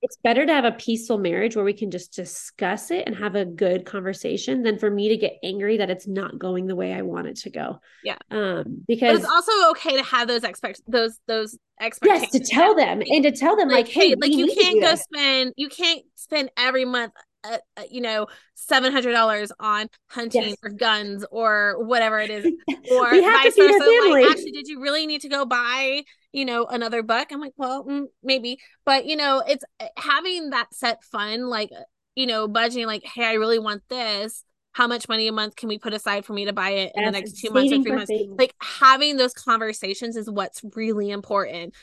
[0.02, 3.36] it's better to have a peaceful marriage where we can just discuss it and have
[3.36, 6.92] a good conversation than for me to get angry that it's not going the way
[6.92, 7.78] I want it to go.
[8.02, 8.16] Yeah.
[8.30, 12.30] Um, but because it's also okay to have those expect those those expectations.
[12.34, 15.02] yes, to tell them and to tell them like, hey, like you can't go this.
[15.02, 17.12] spend you can't spend every month
[17.44, 20.56] uh, uh, you know seven hundred dollars on hunting Yes.
[20.62, 22.44] or guns or whatever it is
[22.90, 25.44] or we have to vice feed versa like actually did you really need to go
[25.44, 27.28] buy you know another buck?
[27.30, 28.58] I'm like well mm, maybe.
[28.84, 31.82] But you know it's uh, having that set fun, like uh,
[32.14, 34.44] you know budgeting like hey i really want this.
[34.72, 37.04] How much money a month can we put aside for me to buy it in
[37.04, 38.06] the next two months or three months?
[38.06, 38.34] things.
[38.38, 41.74] like having those conversations is what's really important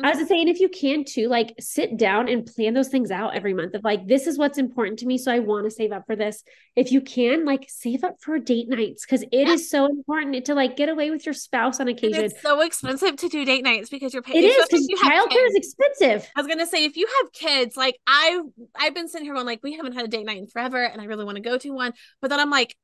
[0.00, 3.10] I was just saying, if you can too, like sit down and plan those things
[3.10, 5.18] out every month of like, this is what's important to me.
[5.18, 6.44] So I want to save up for this.
[6.76, 9.78] If you can, like save up for date nights because it is Yeah.
[9.80, 12.24] so important to like get away with your spouse on and occasion.
[12.24, 14.96] it's so expensive to do date nights because you're paying It is because if you
[15.02, 16.30] have childcare is expensive.
[16.36, 18.40] I was gonna say if you have kids, like I
[18.78, 21.00] I've been sitting here going like we haven't had a date night in forever, and
[21.02, 21.92] I really want to go to one,
[22.22, 22.76] but then I'm like,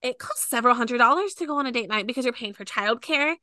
[0.00, 2.64] it costs several hundred dollars to go on a date night because you're paying for
[2.64, 3.34] childcare,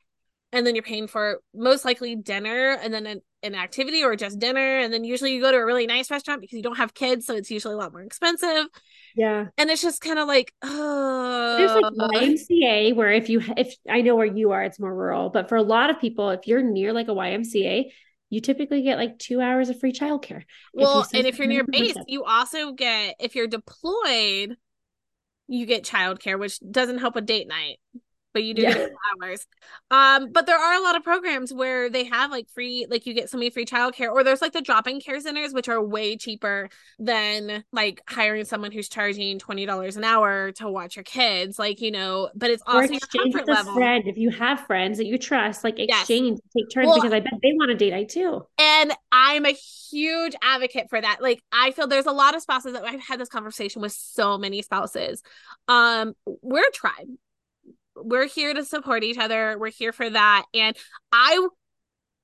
[0.52, 4.40] and then you're paying for most likely dinner, and then an, an activity or just
[4.40, 6.94] dinner, and then usually you go to a really nice restaurant because you don't have
[6.94, 8.68] kids, so it's usually a lot more expensive,
[9.16, 9.48] Yeah.
[9.58, 14.02] and it's just kind of like, oh, There's like YMCA where if you if I
[14.02, 16.64] know where you are, it's more rural, but for a lot of people, if you're
[16.64, 17.92] near like a YMCA,
[18.30, 20.44] you typically get like two hours of free childcare.
[20.74, 24.58] Well, and if you're near base, you also get if you're deployed,
[25.48, 27.78] you get childcare, which doesn't help with date night,
[28.36, 28.74] but you do Yeah.
[28.74, 28.92] get
[29.24, 29.48] hours.
[29.90, 33.14] Um, but there are a lot of programs where they have like free, like you
[33.14, 36.18] get so many free childcare, or there's like the drop-in care centers, which are way
[36.18, 36.70] cheaper
[37.00, 41.58] than like hiring someone who's charging twenty dollars an hour to watch your kids.
[41.58, 43.74] Like you know, but it's also your comfort level.
[43.74, 46.02] friend if you have friends that you trust, like Yes.
[46.02, 48.46] exchange, take turns Well- because I bet they want a date night too.
[48.60, 49.52] And I'm a
[49.92, 51.22] huge advocate for that.
[51.22, 54.38] Like I feel there's a lot of spouses that I've had this conversation with so
[54.38, 55.24] many spouses.
[55.70, 57.08] Um, we're a tribe.
[57.96, 59.58] We're here to support each other.
[59.58, 60.46] We're here for that.
[60.54, 60.76] And
[61.12, 61.48] I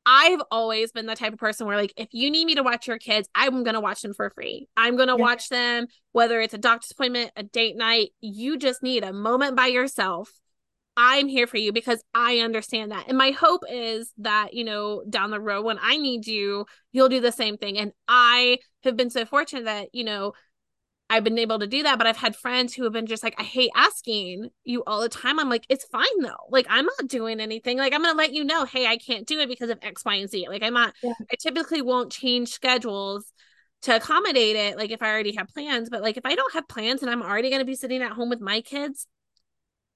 [0.05, 2.88] I've always been the type of person where, like, if you need me to watch
[2.88, 4.67] your kids, I'm going to watch them for free.
[4.76, 5.22] I'm going to yeah.
[5.22, 8.09] watch them, whether it's a doctor's appointment, a date night.
[8.19, 10.32] You just need a moment by yourself.
[10.97, 13.07] I'm here for you because I understand that.
[13.07, 17.09] And my hope is that, you know, down the road when I need you, you'll
[17.09, 17.78] do the same thing.
[17.78, 20.34] And I have been so fortunate that, you know,
[21.12, 23.36] I've been able to do that, but I've had friends who have been just like,
[23.38, 25.39] I hate asking you all the time.
[25.39, 26.47] I'm like, it's fine though.
[26.49, 27.78] Like, I'm not doing anything.
[27.78, 30.05] Like, I'm going to let you know, hey, I can't do it because of X,
[30.05, 30.47] Y, and Z.
[30.47, 31.12] Like, I'm not, yeah.
[31.30, 33.34] I typically won't change schedules
[33.82, 34.78] to accommodate it.
[34.78, 37.22] Like, if I already have plans, but like, if I don't have plans and I'm
[37.22, 39.05] already going to be sitting at home with my kids,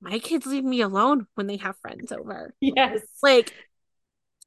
[0.02, 2.54] my kids leave me alone when they have friends over.
[2.60, 3.00] Yes.
[3.24, 3.54] Like,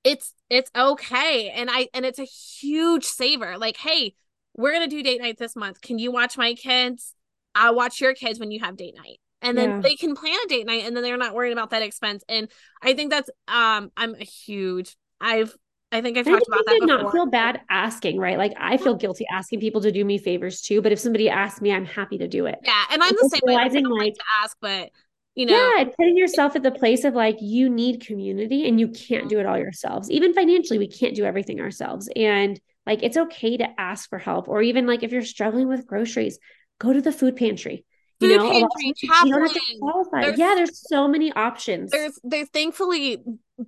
[0.04, 4.14] it's it's okay and i and it's a huge saver like hey
[4.58, 5.80] we're gonna do date night this month.
[5.80, 7.14] Can you watch my kids?
[7.54, 9.20] I'll watch your kids when you have date night.
[9.40, 9.80] And then yeah.
[9.80, 12.24] they can plan a date night and then they're not worried about that expense.
[12.28, 12.48] And
[12.82, 15.54] I think that's um I'm a huge I've
[15.90, 16.80] I think I've talked about that.
[16.80, 16.86] Before.
[16.86, 18.36] Not feel bad asking, right?
[18.36, 21.62] Like I feel guilty asking people to do me favors too, but if somebody asks
[21.62, 22.58] me, I'm happy to do it.
[22.62, 24.06] Yeah, and I'm the same realizing way.
[24.06, 24.90] like to ask, but
[25.34, 28.88] you know, yeah, putting yourself at the place of like you need community and you
[28.88, 30.10] can't do it all yourselves.
[30.10, 34.48] Even financially, we can't do everything ourselves, and like it's okay to ask for help,
[34.48, 36.38] or even like if you're struggling with groceries,
[36.78, 37.84] go to the food pantry.
[38.18, 40.22] You food know, pantry, you don't have to qualify.
[40.22, 41.90] There's, yeah, there's so many options.
[41.90, 43.18] There's there's thankfully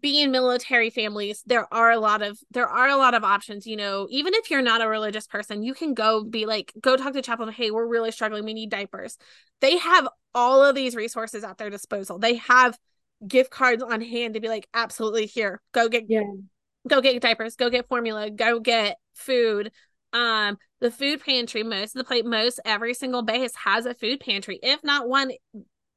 [0.01, 3.67] being military families, there are a lot of there are a lot of options.
[3.67, 6.97] You know, even if you're not a religious person, you can go be like, go
[6.97, 7.53] talk to chaplain.
[7.53, 8.45] Hey, we're really struggling.
[8.45, 9.19] We need diapers.
[9.61, 12.19] They have all of these resources at their disposal.
[12.19, 12.77] They have
[13.27, 16.23] gift cards on hand to be like, absolutely here, go get yeah
[16.89, 19.71] go get diapers, go get formula, go get food.
[20.13, 24.21] Um, the food pantry, most of the plate, most every single base has a food
[24.21, 24.59] pantry.
[24.63, 25.33] If not one,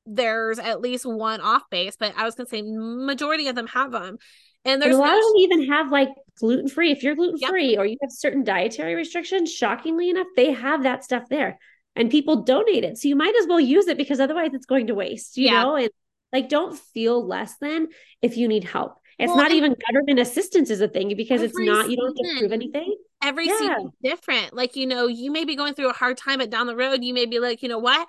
[0.05, 3.91] there's at least one off base, but I was gonna say majority of them have
[3.91, 4.17] them.
[4.65, 6.09] And there's and a lot no- of them even have like
[6.39, 6.91] gluten free.
[6.91, 7.79] If you're gluten free yep.
[7.79, 11.59] or you have certain dietary restrictions, shockingly enough, they have that stuff there
[11.95, 12.97] and people donate it.
[12.97, 15.63] So you might as well use it because otherwise it's going to waste, you yeah.
[15.63, 15.75] know?
[15.75, 15.89] And
[16.31, 17.87] like don't feel less than
[18.21, 18.97] if you need help.
[19.23, 22.15] It's well, not even government assistance is a thing because it's not, you don't have
[22.15, 22.97] to prove anything.
[23.23, 23.57] Every yeah.
[23.57, 24.53] season different.
[24.53, 27.05] Like, you know, you may be going through a hard time, but down the road,
[27.05, 28.05] you may be like, you know what?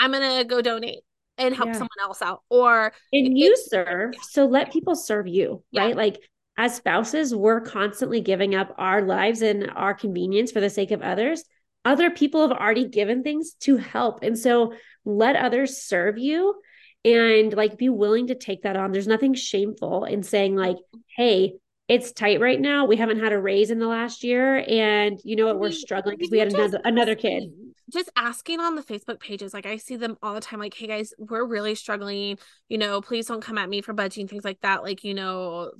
[0.00, 1.04] I'm going to go donate
[1.38, 1.74] and help yeah.
[1.74, 2.42] someone else out.
[2.50, 4.14] Or, and you serve.
[4.30, 5.82] So let people serve you, yeah.
[5.82, 5.96] right?
[5.96, 6.18] Like,
[6.58, 11.02] as spouses, we're constantly giving up our lives and our convenience for the sake of
[11.02, 11.44] others.
[11.84, 14.24] Other people have already given things to help.
[14.24, 14.74] And so
[15.04, 16.56] let others serve you
[17.04, 18.92] and like be willing to take that on.
[18.92, 20.76] There's nothing shameful in saying, like,
[21.16, 21.54] hey,
[21.88, 22.86] it's tight right now.
[22.86, 24.64] We haven't had a raise in the last year.
[24.68, 25.58] And you know what?
[25.58, 27.52] We're struggling because we had another, another kid.
[27.92, 30.86] Just asking on the Facebook pages, like I see them all the time, like, hey
[30.86, 32.38] guys, we're really struggling.
[32.68, 34.82] You know, please don't come at me for budging, things like that.
[34.82, 35.72] Like, you know,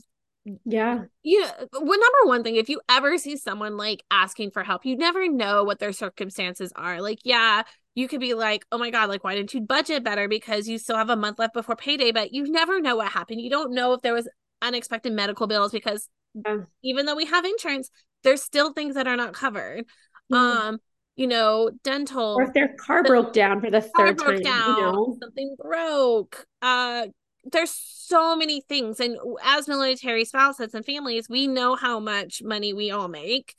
[0.64, 1.04] yeah.
[1.22, 1.50] Yeah.
[1.72, 5.28] Well, number one thing, if you ever see someone like asking for help, you never
[5.28, 7.00] know what their circumstances are.
[7.00, 7.62] Like, yeah,
[7.94, 10.28] you could be like, oh my God, like, why didn't you budget better?
[10.28, 13.40] Because you still have a month left before payday, but you never know what happened.
[13.40, 14.28] You don't know if there was
[14.62, 16.58] unexpected medical bills because yeah.
[16.82, 17.90] even though we have insurance,
[18.22, 19.84] there's still things that are not covered.
[20.32, 20.34] Mm-hmm.
[20.34, 20.78] Um,
[21.16, 24.76] you know, dental or if their car the, broke down for the third time, down,
[24.76, 26.46] you know, something broke.
[26.62, 27.08] Uh
[27.50, 32.72] there's so many things and as military spouses and families we know how much money
[32.72, 33.56] we all make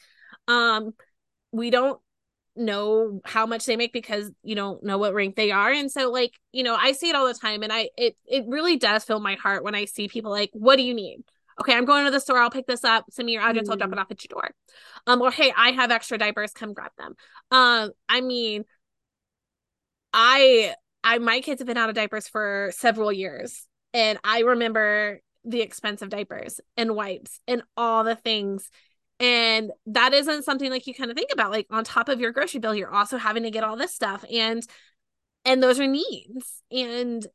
[0.47, 0.93] um
[1.51, 1.99] we don't
[2.55, 6.11] know how much they make because you don't know what rank they are and so
[6.11, 9.03] like you know i see it all the time and i it it really does
[9.03, 11.23] fill my heart when i see people like what do you need
[11.59, 13.71] okay i'm going to the store i'll pick this up send me your address mm-hmm.
[13.71, 14.01] i'll drop it mm.
[14.01, 14.51] off at your door
[15.07, 17.15] um or hey i have extra diapers come grab them
[17.49, 18.63] um i mean
[20.13, 20.73] i
[21.03, 25.61] i my kids have been out of diapers for several years and i remember the
[25.61, 28.69] expensive diapers and wipes and all the things
[29.19, 32.31] and that isn't something like you kind of think about like on top of your
[32.31, 34.65] grocery bill you're also having to get all this stuff and
[35.45, 37.27] and those are needs and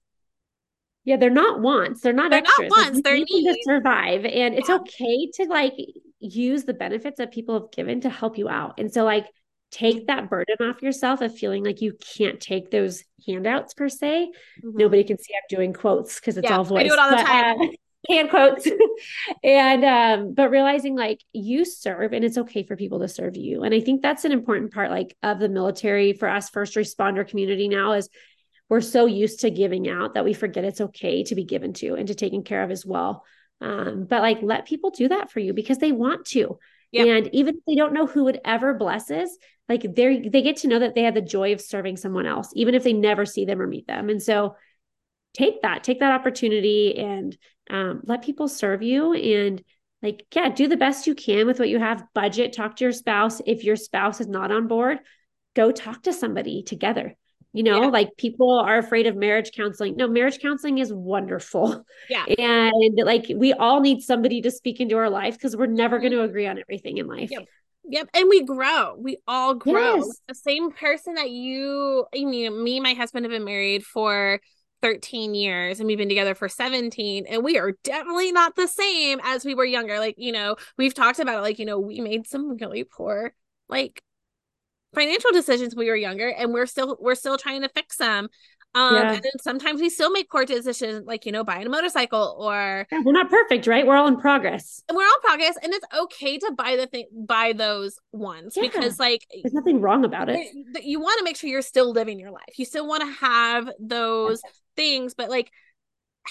[1.04, 2.70] yeah they're not wants they're not they're extras.
[2.70, 4.76] not wants like, they're needs to survive and it's yeah.
[4.76, 5.74] okay to like
[6.20, 9.26] use the benefits that people have given to help you out and so like
[9.70, 14.30] take that burden off yourself of feeling like you can't take those handouts per se.
[14.64, 14.78] Mm-hmm.
[14.78, 16.80] Nobody can see I'm doing quotes because it's yeah, all voice.
[16.80, 17.70] I do it all the time.
[18.08, 18.68] Hand quotes.
[19.44, 23.62] And um but realizing like you serve and it's okay for people to serve you.
[23.62, 27.26] And i think that's an important part like of the military for us first responder
[27.26, 28.08] community now is
[28.68, 31.94] we're so used to giving out that we forget it's okay to be given to
[31.94, 33.24] and to taken care of as well.
[33.60, 36.58] Um but like let people do that for you because they want to.
[36.90, 37.06] Yep.
[37.06, 39.36] and even if they don't know who it ever blesses
[39.68, 42.50] like they they get to know that they have the joy of serving someone else
[42.54, 44.08] even if they never see them or meet them.
[44.08, 44.56] And so
[45.34, 47.36] take that take that opportunity and
[47.70, 49.62] um, let people serve you and
[50.02, 52.04] like, yeah, do the best you can with what you have.
[52.14, 53.40] Budget, talk to your spouse.
[53.46, 54.98] If your spouse is not on board,
[55.56, 57.16] go talk to somebody together.
[57.52, 57.88] You know, yeah.
[57.88, 59.96] like people are afraid of marriage counseling.
[59.96, 61.84] No, marriage counseling is wonderful.
[62.08, 62.24] Yeah.
[62.38, 66.12] And like we all need somebody to speak into our life because we're never going
[66.12, 67.30] to agree on everything in life.
[67.30, 67.46] Yep.
[67.90, 68.10] Yep.
[68.14, 68.96] And we grow.
[68.98, 69.96] We all grow.
[69.96, 70.20] Yes.
[70.28, 74.40] The same person that you, I mean, me and my husband have been married for
[74.82, 79.20] 13 years and we've been together for 17 and we are definitely not the same
[79.24, 82.00] as we were younger like you know we've talked about it like you know we
[82.00, 83.32] made some really poor
[83.68, 84.02] like
[84.94, 88.28] financial decisions when we were younger and we're still we're still trying to fix them
[88.74, 89.12] um yeah.
[89.12, 92.86] and then sometimes we still make poor decisions like you know buying a motorcycle or
[92.92, 93.86] yeah, we're not perfect right?
[93.86, 94.82] We're all in progress.
[94.88, 98.62] And we're all progress and it's okay to buy the thing buy those ones yeah.
[98.62, 100.46] because like there's nothing wrong about it.
[100.82, 102.58] you want to make sure you're still living your life.
[102.58, 104.42] You still want to have those
[104.76, 105.50] things but like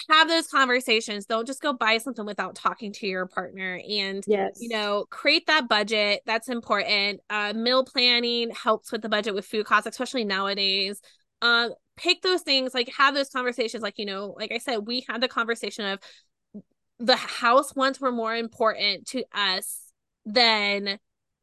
[0.09, 1.25] have those conversations.
[1.25, 4.59] Don't just go buy something without talking to your partner and yes.
[4.59, 6.21] you know create that budget.
[6.25, 7.21] That's important.
[7.29, 11.01] Uh meal planning helps with the budget with food costs especially nowadays.
[11.41, 15.03] Uh pick those things like have those conversations like you know like i said we
[15.09, 15.99] had the conversation of
[16.99, 19.91] the house wants were more important to us
[20.25, 20.99] than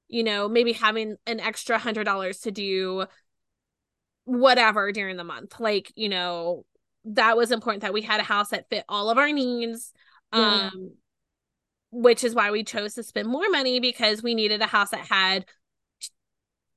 [0.09, 3.05] you know maybe having an extra hundred dollars to do
[4.25, 6.65] whatever during the month like you know
[7.05, 9.93] that was important that we had a house that fit all of our needs
[10.33, 10.71] yeah.
[10.73, 10.93] um
[11.91, 15.07] which is why we chose to spend more money because we needed a house that
[15.07, 15.45] had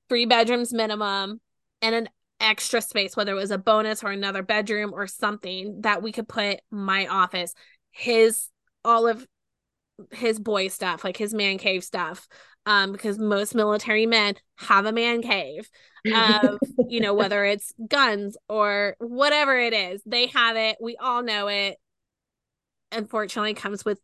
[0.09, 1.39] three bedrooms minimum
[1.81, 2.09] and an
[2.39, 6.27] extra space whether it was a bonus or another bedroom or something that we could
[6.27, 7.53] put my office
[7.91, 8.49] his
[8.85, 9.25] all of
[10.11, 12.27] his boy stuff like his man cave stuff
[12.67, 15.67] um because most military men have a man cave
[16.13, 16.59] of
[16.89, 21.47] you know whether it's guns or whatever it is they have it we all know
[21.47, 21.77] it.
[22.91, 23.99] Unfortunately comes with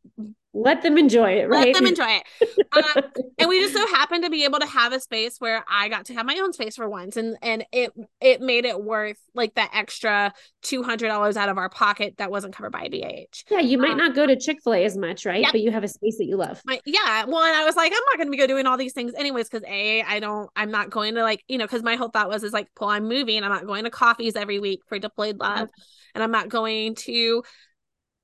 [0.53, 1.67] let them enjoy it right?
[1.67, 2.67] let them enjoy it.
[2.71, 3.01] Uh,
[3.39, 6.05] and we just so happened to be able to have a space where i got
[6.05, 7.91] to have my own space for once and and it
[8.21, 10.31] it made it worth like that extra
[10.63, 14.15] $200 out of our pocket that wasn't covered by BAH yeah you might um, not
[14.15, 15.41] go to chick-fil-a as much right?
[15.41, 15.51] Yep.
[15.51, 16.61] but you have a space that you love.
[16.65, 18.77] My, yeah well and i was like i'm not going to be go doing all
[18.77, 21.83] these things anyways because a i don't i'm not going to like you know because
[21.83, 24.59] my whole thought was is like well i'm moving i'm not going to coffees every
[24.59, 25.69] week for deployed love
[26.13, 27.43] and i'm not going to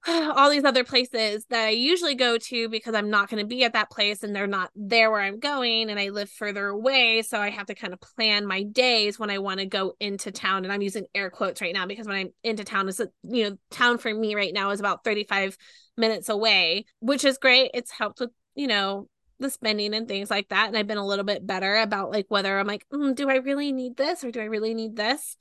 [0.08, 3.64] all these other places that I usually go to because I'm not going to be
[3.64, 7.22] at that place and they're not there where I'm going and I live further away.
[7.22, 10.32] So I have to kind of plan my days when I want to go into
[10.32, 10.64] town.
[10.64, 13.58] And I'm using air quotes right now because when I'm into town, is you know,
[13.72, 15.58] town for me right now is about 35
[15.98, 17.72] minutes away, which is great.
[17.74, 20.68] It's helped with, you know, the spending and things like that.
[20.68, 23.36] And I've been a little bit better about like whether I'm like, mm, do I
[23.36, 25.36] really need this or do I really need this?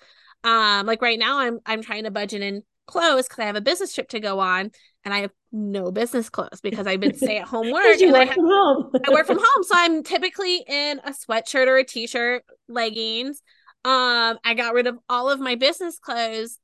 [0.44, 3.60] Um, like right now I'm I'm trying to budget in clothes because I have a
[3.60, 4.72] business trip to go on
[5.04, 8.00] and I have no business clothes because I've been stay at home work.
[8.00, 8.90] you work I, have, from home.
[9.06, 9.62] I work from home.
[9.62, 13.40] So I'm typically in a sweatshirt or a t-shirt, leggings.
[13.84, 16.58] Um, I got rid of all of my business clothes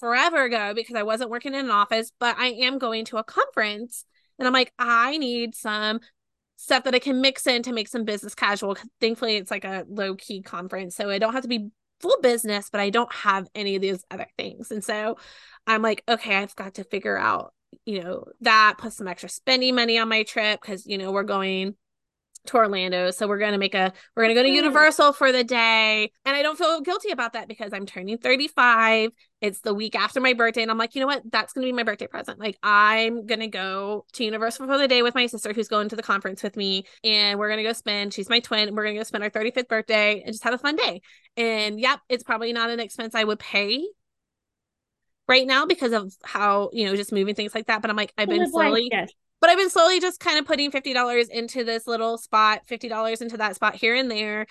[0.00, 3.24] forever ago because I wasn't working in an office, but I am going to a
[3.24, 4.04] conference
[4.38, 6.00] and I'm like, I need some
[6.56, 8.76] stuff that I can mix in to make some business casual.
[9.00, 11.70] Thankfully, it's like a low key conference, so I don't have to be
[12.00, 14.70] full business, but I don't have any of these other things.
[14.70, 15.16] And so
[15.66, 17.52] I'm like, okay, I've got to figure out,
[17.84, 21.22] you know, that plus some extra spending money on my trip because, you know, we're
[21.22, 21.74] going
[22.46, 23.10] to Orlando.
[23.10, 26.10] So we're going to make a, we're going to go to Universal for the day.
[26.24, 29.10] And I don't feel guilty about that because I'm turning 35.
[29.40, 30.62] It's the week after my birthday.
[30.62, 31.22] And I'm like, you know what?
[31.30, 32.38] That's going to be my birthday present.
[32.38, 35.88] Like, I'm going to go to Universal for the day with my sister who's going
[35.90, 36.84] to the conference with me.
[37.04, 38.74] And we're going to go spend, she's my twin.
[38.74, 41.02] We're going to go spend our 35th birthday and just have a fun day.
[41.36, 43.86] And yep, it's probably not an expense I would pay
[45.28, 47.82] right now because of how, you know, just moving things like that.
[47.82, 48.88] But I'm like, I've been slowly.
[48.90, 49.10] Yes
[49.40, 53.36] but I've been slowly just kind of putting $50 into this little spot, $50 into
[53.38, 54.46] that spot here and there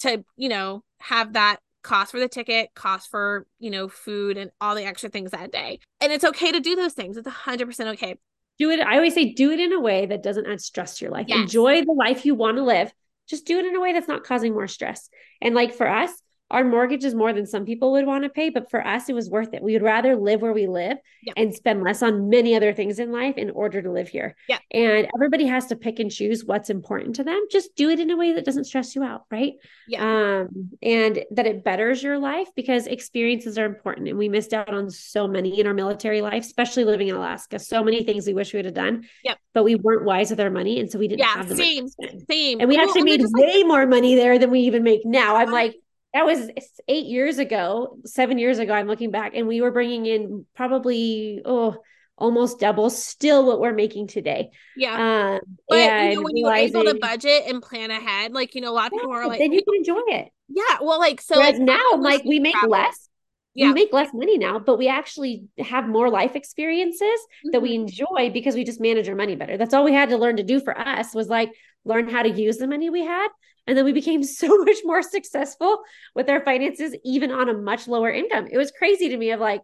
[0.00, 4.50] to, you know, have that cost for the ticket, cost for, you know, food and
[4.60, 5.80] all the extra things that day.
[6.00, 7.16] And it's okay to do those things.
[7.16, 8.16] It's 100% okay.
[8.58, 8.80] Do it.
[8.80, 11.26] I always say do it in a way that doesn't add stress to your life.
[11.28, 11.40] Yes.
[11.40, 12.92] Enjoy the life you want to live.
[13.28, 15.08] Just do it in a way that's not causing more stress.
[15.40, 16.12] And like for us,
[16.52, 19.14] our mortgage is more than some people would want to pay, but for us, it
[19.14, 19.62] was worth it.
[19.62, 21.34] We would rather live where we live yep.
[21.36, 24.36] and spend less on many other things in life in order to live here.
[24.48, 24.58] Yeah.
[24.70, 27.46] And everybody has to pick and choose what's important to them.
[27.50, 29.54] Just do it in a way that doesn't stress you out, right?
[29.88, 30.02] Yeah.
[30.04, 34.08] Um, and that it betters your life because experiences are important.
[34.08, 37.58] And we missed out on so many in our military life, especially living in Alaska.
[37.58, 39.04] So many things we wish we would have done.
[39.24, 39.38] Yep.
[39.54, 40.80] But we weren't wise with our money.
[40.80, 41.88] And so we didn't yeah, have the same,
[42.30, 42.60] same.
[42.60, 45.36] And we well, actually made way like- more money there than we even make now.
[45.36, 45.76] I'm like,
[46.14, 46.50] that was
[46.88, 48.72] eight years ago, seven years ago.
[48.72, 51.76] I'm looking back, and we were bringing in probably oh
[52.18, 54.50] almost double still what we're making today.
[54.76, 54.94] Yeah.
[55.34, 58.70] Um, but you know, when you're able to budget and plan ahead, like, you know,
[58.70, 60.28] a lot of people are like, then you can enjoy it.
[60.48, 60.78] Yeah.
[60.80, 62.70] Well, like, so Whereas like, now, like, we make travel.
[62.70, 63.08] less.
[63.54, 63.68] Yeah.
[63.68, 67.50] We make less money now, but we actually have more life experiences mm-hmm.
[67.52, 67.82] that we mm-hmm.
[67.82, 69.56] enjoy because we just manage our money better.
[69.56, 71.50] That's all we had to learn to do for us was like
[71.84, 73.28] learn how to use the money we had.
[73.66, 75.82] And then we became so much more successful
[76.14, 78.48] with our finances, even on a much lower income.
[78.50, 79.62] It was crazy to me of like,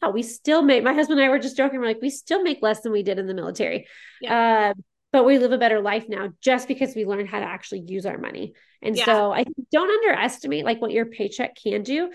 [0.00, 1.80] wow, we still make my husband and I were just joking.
[1.80, 3.86] We're like, we still make less than we did in the military.
[4.20, 4.72] Yeah.
[4.72, 4.80] Uh,
[5.12, 8.06] but we live a better life now just because we learned how to actually use
[8.06, 8.54] our money.
[8.80, 9.04] And yeah.
[9.04, 12.10] so I don't underestimate like what your paycheck can do.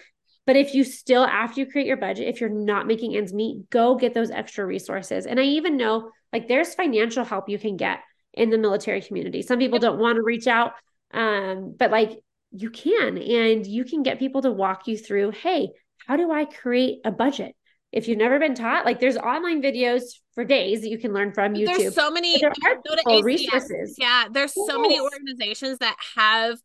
[0.48, 3.70] But if you still, after you create your budget, if you're not making ends meet,
[3.70, 5.26] go get those extra resources.
[5.26, 8.00] And I even know like there's financial help you can get
[8.34, 9.42] in the military community.
[9.42, 10.74] Some people don't want to reach out,
[11.14, 12.20] um, but like
[12.52, 15.70] you can, and you can get people to walk you through hey,
[16.06, 17.56] how do I create a budget?
[17.92, 20.04] if you've never been taught, like there's online videos
[20.34, 21.78] for days that you can learn from YouTube.
[21.78, 23.96] There's so many there are resources.
[23.98, 24.68] Yeah, there's yes.
[24.68, 26.60] so many organizations that have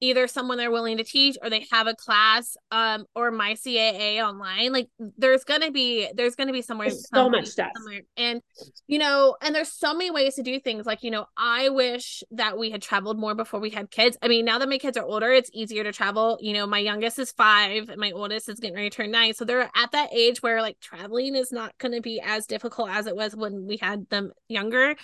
[0.00, 4.72] either someone they're willing to teach or they have a class um or MyCAA online
[4.72, 7.70] like there's going to be there's going to be somewhere so much stuff.
[7.76, 8.02] somewhere.
[8.16, 8.40] and
[8.86, 10.86] you know and there's so many ways to do things.
[10.86, 14.16] Like you know I wish that we had traveled more before we had kids.
[14.22, 16.38] I mean now that my kids are older it's easier to travel.
[16.40, 19.34] You know my youngest is 5 and my oldest is getting ready to turn 9
[19.34, 22.90] so they're at that age where like traveling is not going to be as difficult
[22.90, 24.96] as it was when we had them younger.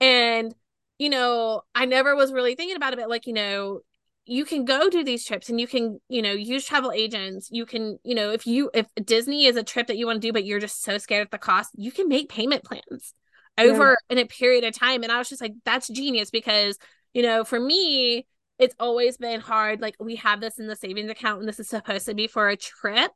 [0.00, 0.54] And
[0.98, 3.80] you know, I never was really thinking about it, but like, you know,
[4.26, 7.48] you can go do these trips and you can you know use travel agents.
[7.50, 10.28] You can you know if you if disney is a trip that you want to
[10.28, 13.14] do but you're just so scared of the cost you can make payment plans
[13.56, 14.16] over yeah.
[14.16, 15.02] in a period of time.
[15.02, 16.78] And i was just like that's genius because
[17.14, 18.26] you know for me
[18.58, 19.80] it's always been hard.
[19.80, 22.48] Like we have this in the savings account and this is supposed to be for
[22.48, 23.12] a trip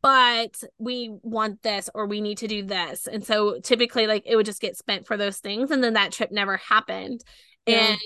[0.00, 3.08] but we want this or we need to do this.
[3.08, 6.12] And so typically like it would just get spent for those things and then that
[6.12, 7.22] trip never happened.
[7.66, 7.90] Yeah.
[7.90, 7.98] and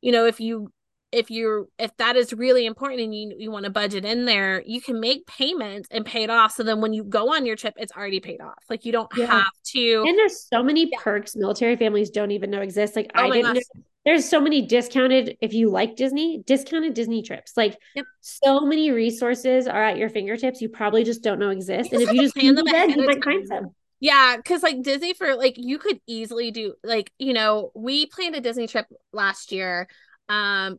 [0.00, 0.72] you know if you
[1.14, 4.62] if you're if that is really important and you you want to budget in there
[4.66, 6.52] you can make payments and pay it off.
[6.52, 8.62] So then when you go on your trip it's already paid off.
[8.68, 9.26] Like you don't yeah.
[9.26, 10.98] have to and there's so many yeah.
[11.00, 12.96] perks military families don't even know exist.
[12.96, 13.60] Like oh i didn't know,
[14.04, 17.52] there's so many discounted if you like disney discounted disney trips.
[17.56, 18.04] Like yep.
[18.20, 21.92] so many resources are at your fingertips you probably just don't know exist.
[21.92, 23.70] And if you just plan them ahead, you might find some.
[24.00, 28.34] Yeah, because like Disney for like you could easily do like you know we planned
[28.34, 29.88] a Disney trip last year
[30.28, 30.78] um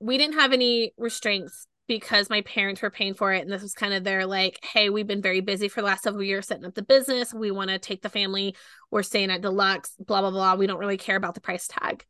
[0.00, 3.42] we didn't have any restraints because my parents were paying for it.
[3.42, 6.02] And this was kind of their like hey we've been very busy for the last
[6.02, 7.32] several years setting up the business.
[7.32, 8.56] We want to take the family.
[8.90, 10.54] We're staying at deluxe blah blah blah.
[10.56, 12.04] We don't really care about the price tag.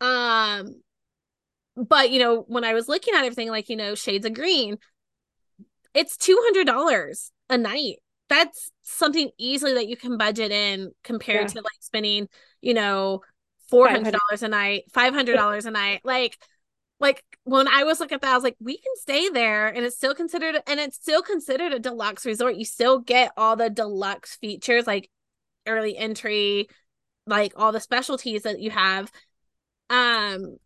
[0.00, 0.80] Um
[1.76, 4.76] but you know when i was looking at everything like you know shades of green
[5.94, 7.96] it's $200 a night.
[8.28, 11.46] That's something easily that you can budget in compared yeah.
[11.46, 12.28] to like spending
[12.60, 13.20] you know
[13.72, 16.00] $400 a night $500 a night.
[16.04, 16.36] Like
[17.04, 19.84] like when I was looking at that, I was like, we can stay there and
[19.84, 22.56] it's still considered and it's still considered a deluxe resort.
[22.56, 25.10] You still get all the deluxe features like
[25.66, 26.68] early entry,
[27.26, 29.12] like all the specialties that you have.
[29.90, 30.56] Um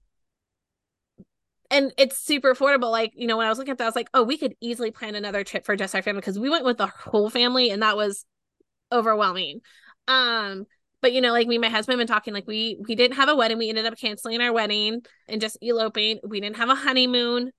[1.71, 2.91] and it's super affordable.
[2.91, 4.55] Like, you know, when I was looking at that, I was like, oh, we could
[4.61, 7.71] easily plan another trip for just our family because we went with the whole family
[7.71, 8.25] and that was
[8.93, 9.61] overwhelming.
[10.07, 10.67] Um,
[11.01, 13.29] but you know like me and my husband been talking like we we didn't have
[13.29, 13.59] a wedding.
[13.59, 16.21] We ended up canceling our wedding and just eloping.
[16.27, 17.53] We didn't have a honeymoon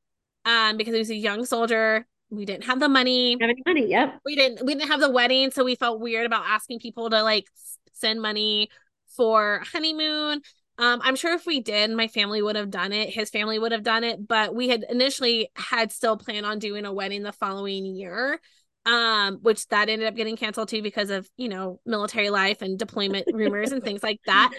[0.45, 2.05] um because he was a young soldier.
[2.29, 3.37] We didn't have the money.
[3.39, 4.19] Have any money yep.
[4.25, 7.23] We didn't we didn't have the wedding so we felt weird about asking people to
[7.23, 7.45] like
[7.93, 8.69] send money
[9.15, 10.41] for honeymoon.
[10.77, 13.09] Um, I'm sure if we did, my family would have done it.
[13.09, 16.85] His family would have done it, but we had initially had still planned on doing
[16.85, 18.39] a wedding the following year
[18.85, 22.79] um which that ended up getting canceled too because of you know military life and
[22.79, 24.51] deployment rumors and things like that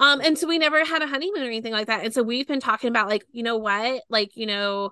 [0.00, 2.48] um and so we never had a honeymoon or anything like that and so we've
[2.48, 4.90] been talking about like you know what like you know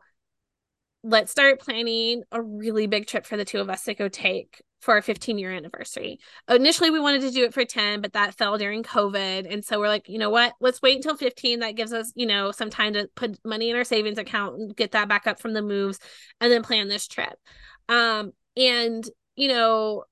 [1.05, 4.63] let's start planning a really big trip for the two of us to go take
[4.83, 6.19] for our 15 year anniversary.
[6.49, 9.51] Initially, we wanted to do it for 10, but that fell during COVID.
[9.51, 10.55] And so we're like, you know what?
[10.61, 11.61] Let's wait until 15.
[11.61, 14.77] That gives us, you know, some time to put money in our savings account and
[14.77, 15.99] get that back up from the moves
[16.41, 17.35] and then plan this trip.
[17.89, 20.05] Um, and you know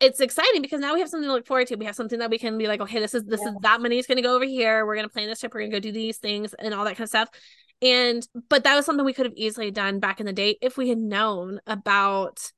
[0.00, 1.76] it's exciting because now we have something to look forward to.
[1.76, 3.50] We have something that we can be like, okay, this is this yeah.
[3.50, 4.86] is that money is going to go over here.
[4.86, 5.52] We're going to plan this trip.
[5.52, 7.28] We're going to go do these things and all that kind of stuff.
[7.82, 10.76] And but that was something we could have easily done back in the day if
[10.76, 12.52] we had known about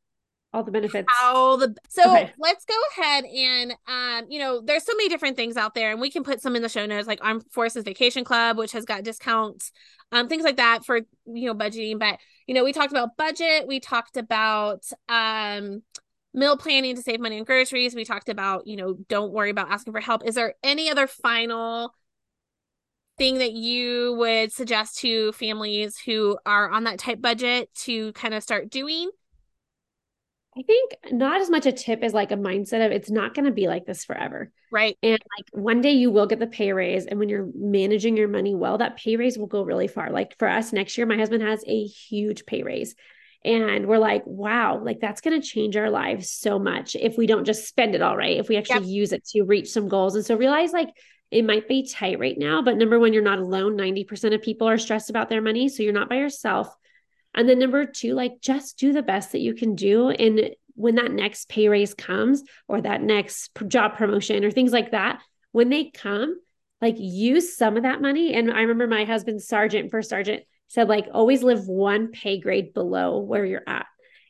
[0.53, 1.07] all the benefits.
[1.09, 2.33] How the so okay.
[2.39, 6.01] let's go ahead and um you know there's so many different things out there and
[6.01, 8.85] we can put some in the show notes like Armed Forces Vacation Club which has
[8.85, 9.71] got discounts
[10.11, 10.97] um things like that for
[11.27, 12.19] you know budgeting but
[12.51, 15.83] you know we talked about budget we talked about um
[16.33, 17.95] meal planning to save money on groceries.
[17.95, 20.25] We talked about, you know, don't worry about asking for help.
[20.25, 21.95] Is there any other final
[23.19, 28.35] thing that you would suggest to families who are on that tight budget to kind
[28.35, 29.11] of start doing?
[30.59, 33.45] I think not as much a tip as like a mindset of it's not going
[33.45, 34.51] to be like this forever.
[34.73, 34.99] Right.
[35.03, 37.07] And like one day you will get the pay raise.
[37.07, 40.11] And when you're managing your money well, that pay raise will go really far.
[40.11, 42.97] Like for us next year, my husband has a huge pay raise.
[43.45, 47.27] And we're like, wow, like that's going to change our lives so much if we
[47.27, 48.95] don't just spend it all right, if we actually yep.
[48.95, 50.15] use it to reach some goals.
[50.15, 50.91] And so realize like
[51.31, 53.79] it might be tight right now, but number one, you're not alone.
[53.79, 55.69] 90% of people are stressed about their money.
[55.69, 56.75] So you're not by yourself.
[57.35, 60.11] And then number two, like just do the best that you can do.
[60.11, 64.93] And when that next pay raise comes or that next job promotion or things like
[64.93, 65.21] that,
[65.53, 66.39] when they come,
[66.81, 68.35] like use some of that money.
[68.35, 72.73] And I remember my husband, sergeant, first sergeant, said, like, always live one pay grade
[72.73, 73.87] below where you're at.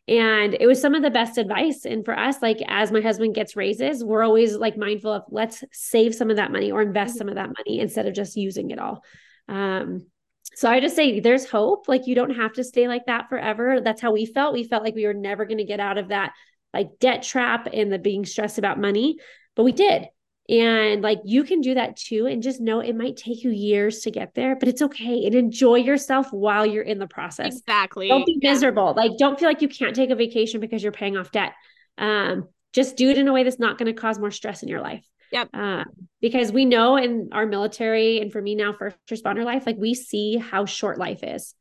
[0.08, 1.84] And it was some of the best advice.
[1.84, 5.62] And for us, like as my husband gets raises, we're always like mindful of let's
[5.70, 7.18] save some of that money or invest mm-hmm.
[7.18, 9.04] some of that money instead of just using it all.
[9.48, 10.06] Um,
[10.54, 11.88] so I just say there's hope.
[11.88, 13.80] Like you don't have to stay like that forever.
[13.80, 14.52] That's how we felt.
[14.52, 16.32] We felt like we were never going to get out of that
[16.72, 19.16] like debt trap and the being stressed about money,
[19.56, 20.06] but we did.
[20.48, 22.26] And like you can do that too.
[22.26, 25.24] And just know it might take you years to get there, but it's okay.
[25.24, 27.58] And enjoy yourself while you're in the process.
[27.58, 28.08] Exactly.
[28.08, 28.50] Don't be yeah.
[28.50, 28.92] miserable.
[28.96, 31.52] Like don't feel like you can't take a vacation because you're paying off debt.
[31.98, 34.68] Um, just do it in a way that's not going to cause more stress in
[34.68, 35.04] your life.
[35.32, 35.48] Yep.
[35.54, 35.84] Uh,
[36.20, 39.94] because we know in our military and for me now, first responder life, like we
[39.94, 41.54] see how short life is.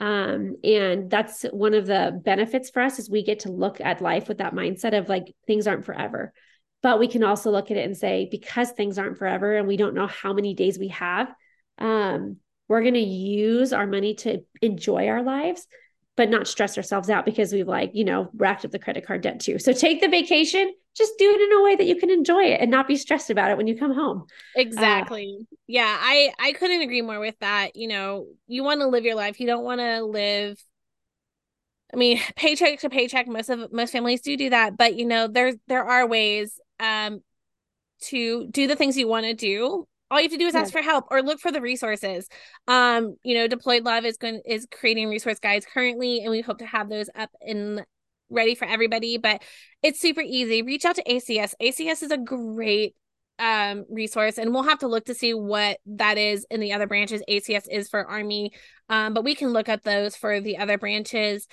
[0.00, 4.02] Um, and that's one of the benefits for us is we get to look at
[4.02, 6.32] life with that mindset of like things aren't forever.
[6.82, 9.76] But we can also look at it and say, because things aren't forever and we
[9.76, 11.32] don't know how many days we have,
[11.78, 15.66] um, we're going to use our money to enjoy our lives
[16.16, 19.22] but not stress ourselves out because we've like, you know, racked up the credit card
[19.22, 19.58] debt too.
[19.58, 22.60] So take the vacation, just do it in a way that you can enjoy it
[22.60, 24.26] and not be stressed about it when you come home.
[24.54, 25.38] Exactly.
[25.40, 27.76] Uh, yeah, I I couldn't agree more with that.
[27.76, 29.40] You know, you want to live your life.
[29.40, 30.62] You don't want to live
[31.92, 33.26] I mean, paycheck to paycheck.
[33.26, 37.20] Most of most families do do that, but you know, there's there are ways um
[38.02, 40.72] to do the things you want to do all you have to do is ask
[40.72, 42.28] for help or look for the resources
[42.68, 46.58] um you know deployed love is going is creating resource guides currently and we hope
[46.58, 47.84] to have those up and
[48.32, 49.42] ready for everybody but
[49.82, 50.62] it's super easy.
[50.62, 52.94] Reach out to acs acs is a great
[53.38, 56.86] um resource and we'll have to look to see what that is in the other
[56.86, 58.52] branches acs is for army.
[58.88, 61.46] Um but we can look up those for the other branches.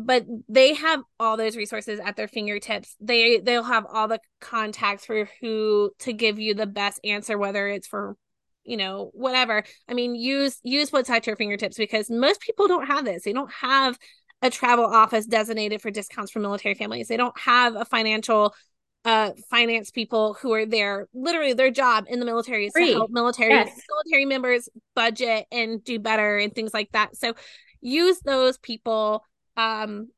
[0.00, 2.94] But they have all those resources at their fingertips.
[3.00, 7.68] They they'll have all the contacts for who to give you the best answer whether
[7.68, 8.16] it's for
[8.64, 9.64] you know whatever.
[9.88, 13.24] I mean use use what's at your fingertips because most people don't have this.
[13.24, 13.98] They don't have
[14.42, 18.54] a travel office designated for discounts for military families they don't have a financial
[19.04, 22.88] uh finance people who are there literally their job in the military is Free.
[22.88, 23.80] to help military yes.
[23.88, 27.34] military members budget and do better and things like that so
[27.80, 29.24] use those people
[29.56, 30.08] um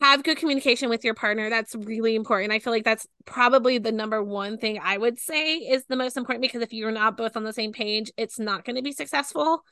[0.00, 3.92] have good communication with your partner that's really important i feel like that's probably the
[3.92, 7.36] number one thing i would say is the most important because if you're not both
[7.36, 9.62] on the same page it's not going to be successful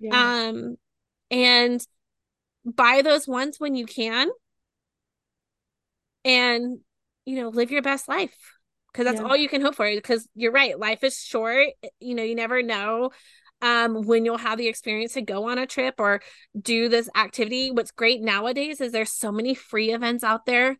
[0.00, 0.48] yeah.
[0.48, 0.76] um
[1.30, 1.86] and
[2.64, 4.28] buy those ones when you can
[6.24, 6.78] and
[7.24, 8.36] you know live your best life
[8.92, 9.26] because that's yeah.
[9.26, 11.68] all you can hope for because you're right life is short
[12.00, 13.10] you know you never know
[13.60, 16.20] um, when you'll have the experience to go on a trip or
[16.60, 17.70] do this activity.
[17.70, 20.76] What's great nowadays is there's so many free events out there.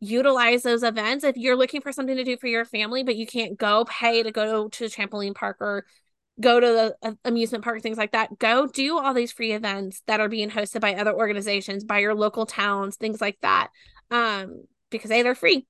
[0.00, 1.24] Utilize those events.
[1.24, 4.22] If you're looking for something to do for your family, but you can't go pay
[4.22, 5.84] to go to the trampoline park or
[6.40, 10.02] go to the uh, amusement park, things like that, go do all these free events
[10.06, 13.68] that are being hosted by other organizations, by your local towns, things like that.
[14.10, 15.66] Um, because they they're free.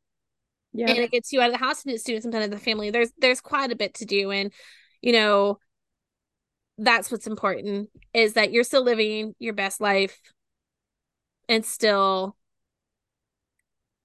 [0.73, 0.89] Yeah.
[0.89, 2.91] And it gets you out of the house and it's doing something to the family.
[2.91, 4.31] There's there's quite a bit to do.
[4.31, 4.53] And,
[5.03, 5.59] you know,
[6.79, 10.19] that's what's important is that you're still living your best life
[11.49, 12.37] and still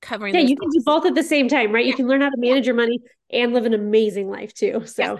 [0.01, 1.91] covering yeah you can do both at the same time right yeah.
[1.91, 2.99] you can learn how to manage your money
[3.31, 5.19] and live an amazing life too so yeah.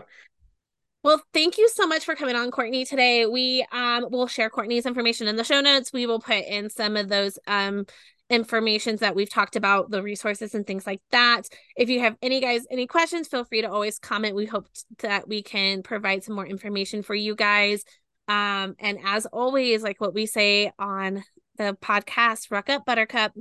[1.05, 3.27] Well thank you so much for coming on courtney today.
[3.27, 5.93] We um will share courtney's information in the show notes.
[5.93, 7.85] We will put in some of those um
[8.31, 11.43] informations that we've talked about the resources and things like that.
[11.77, 14.35] If you have any guys any questions feel free to always comment.
[14.35, 14.67] We hope
[14.99, 17.83] that we can provide some more information for you guys.
[18.27, 21.23] Um and as always like what we say on
[21.57, 23.31] the podcast ruck up buttercup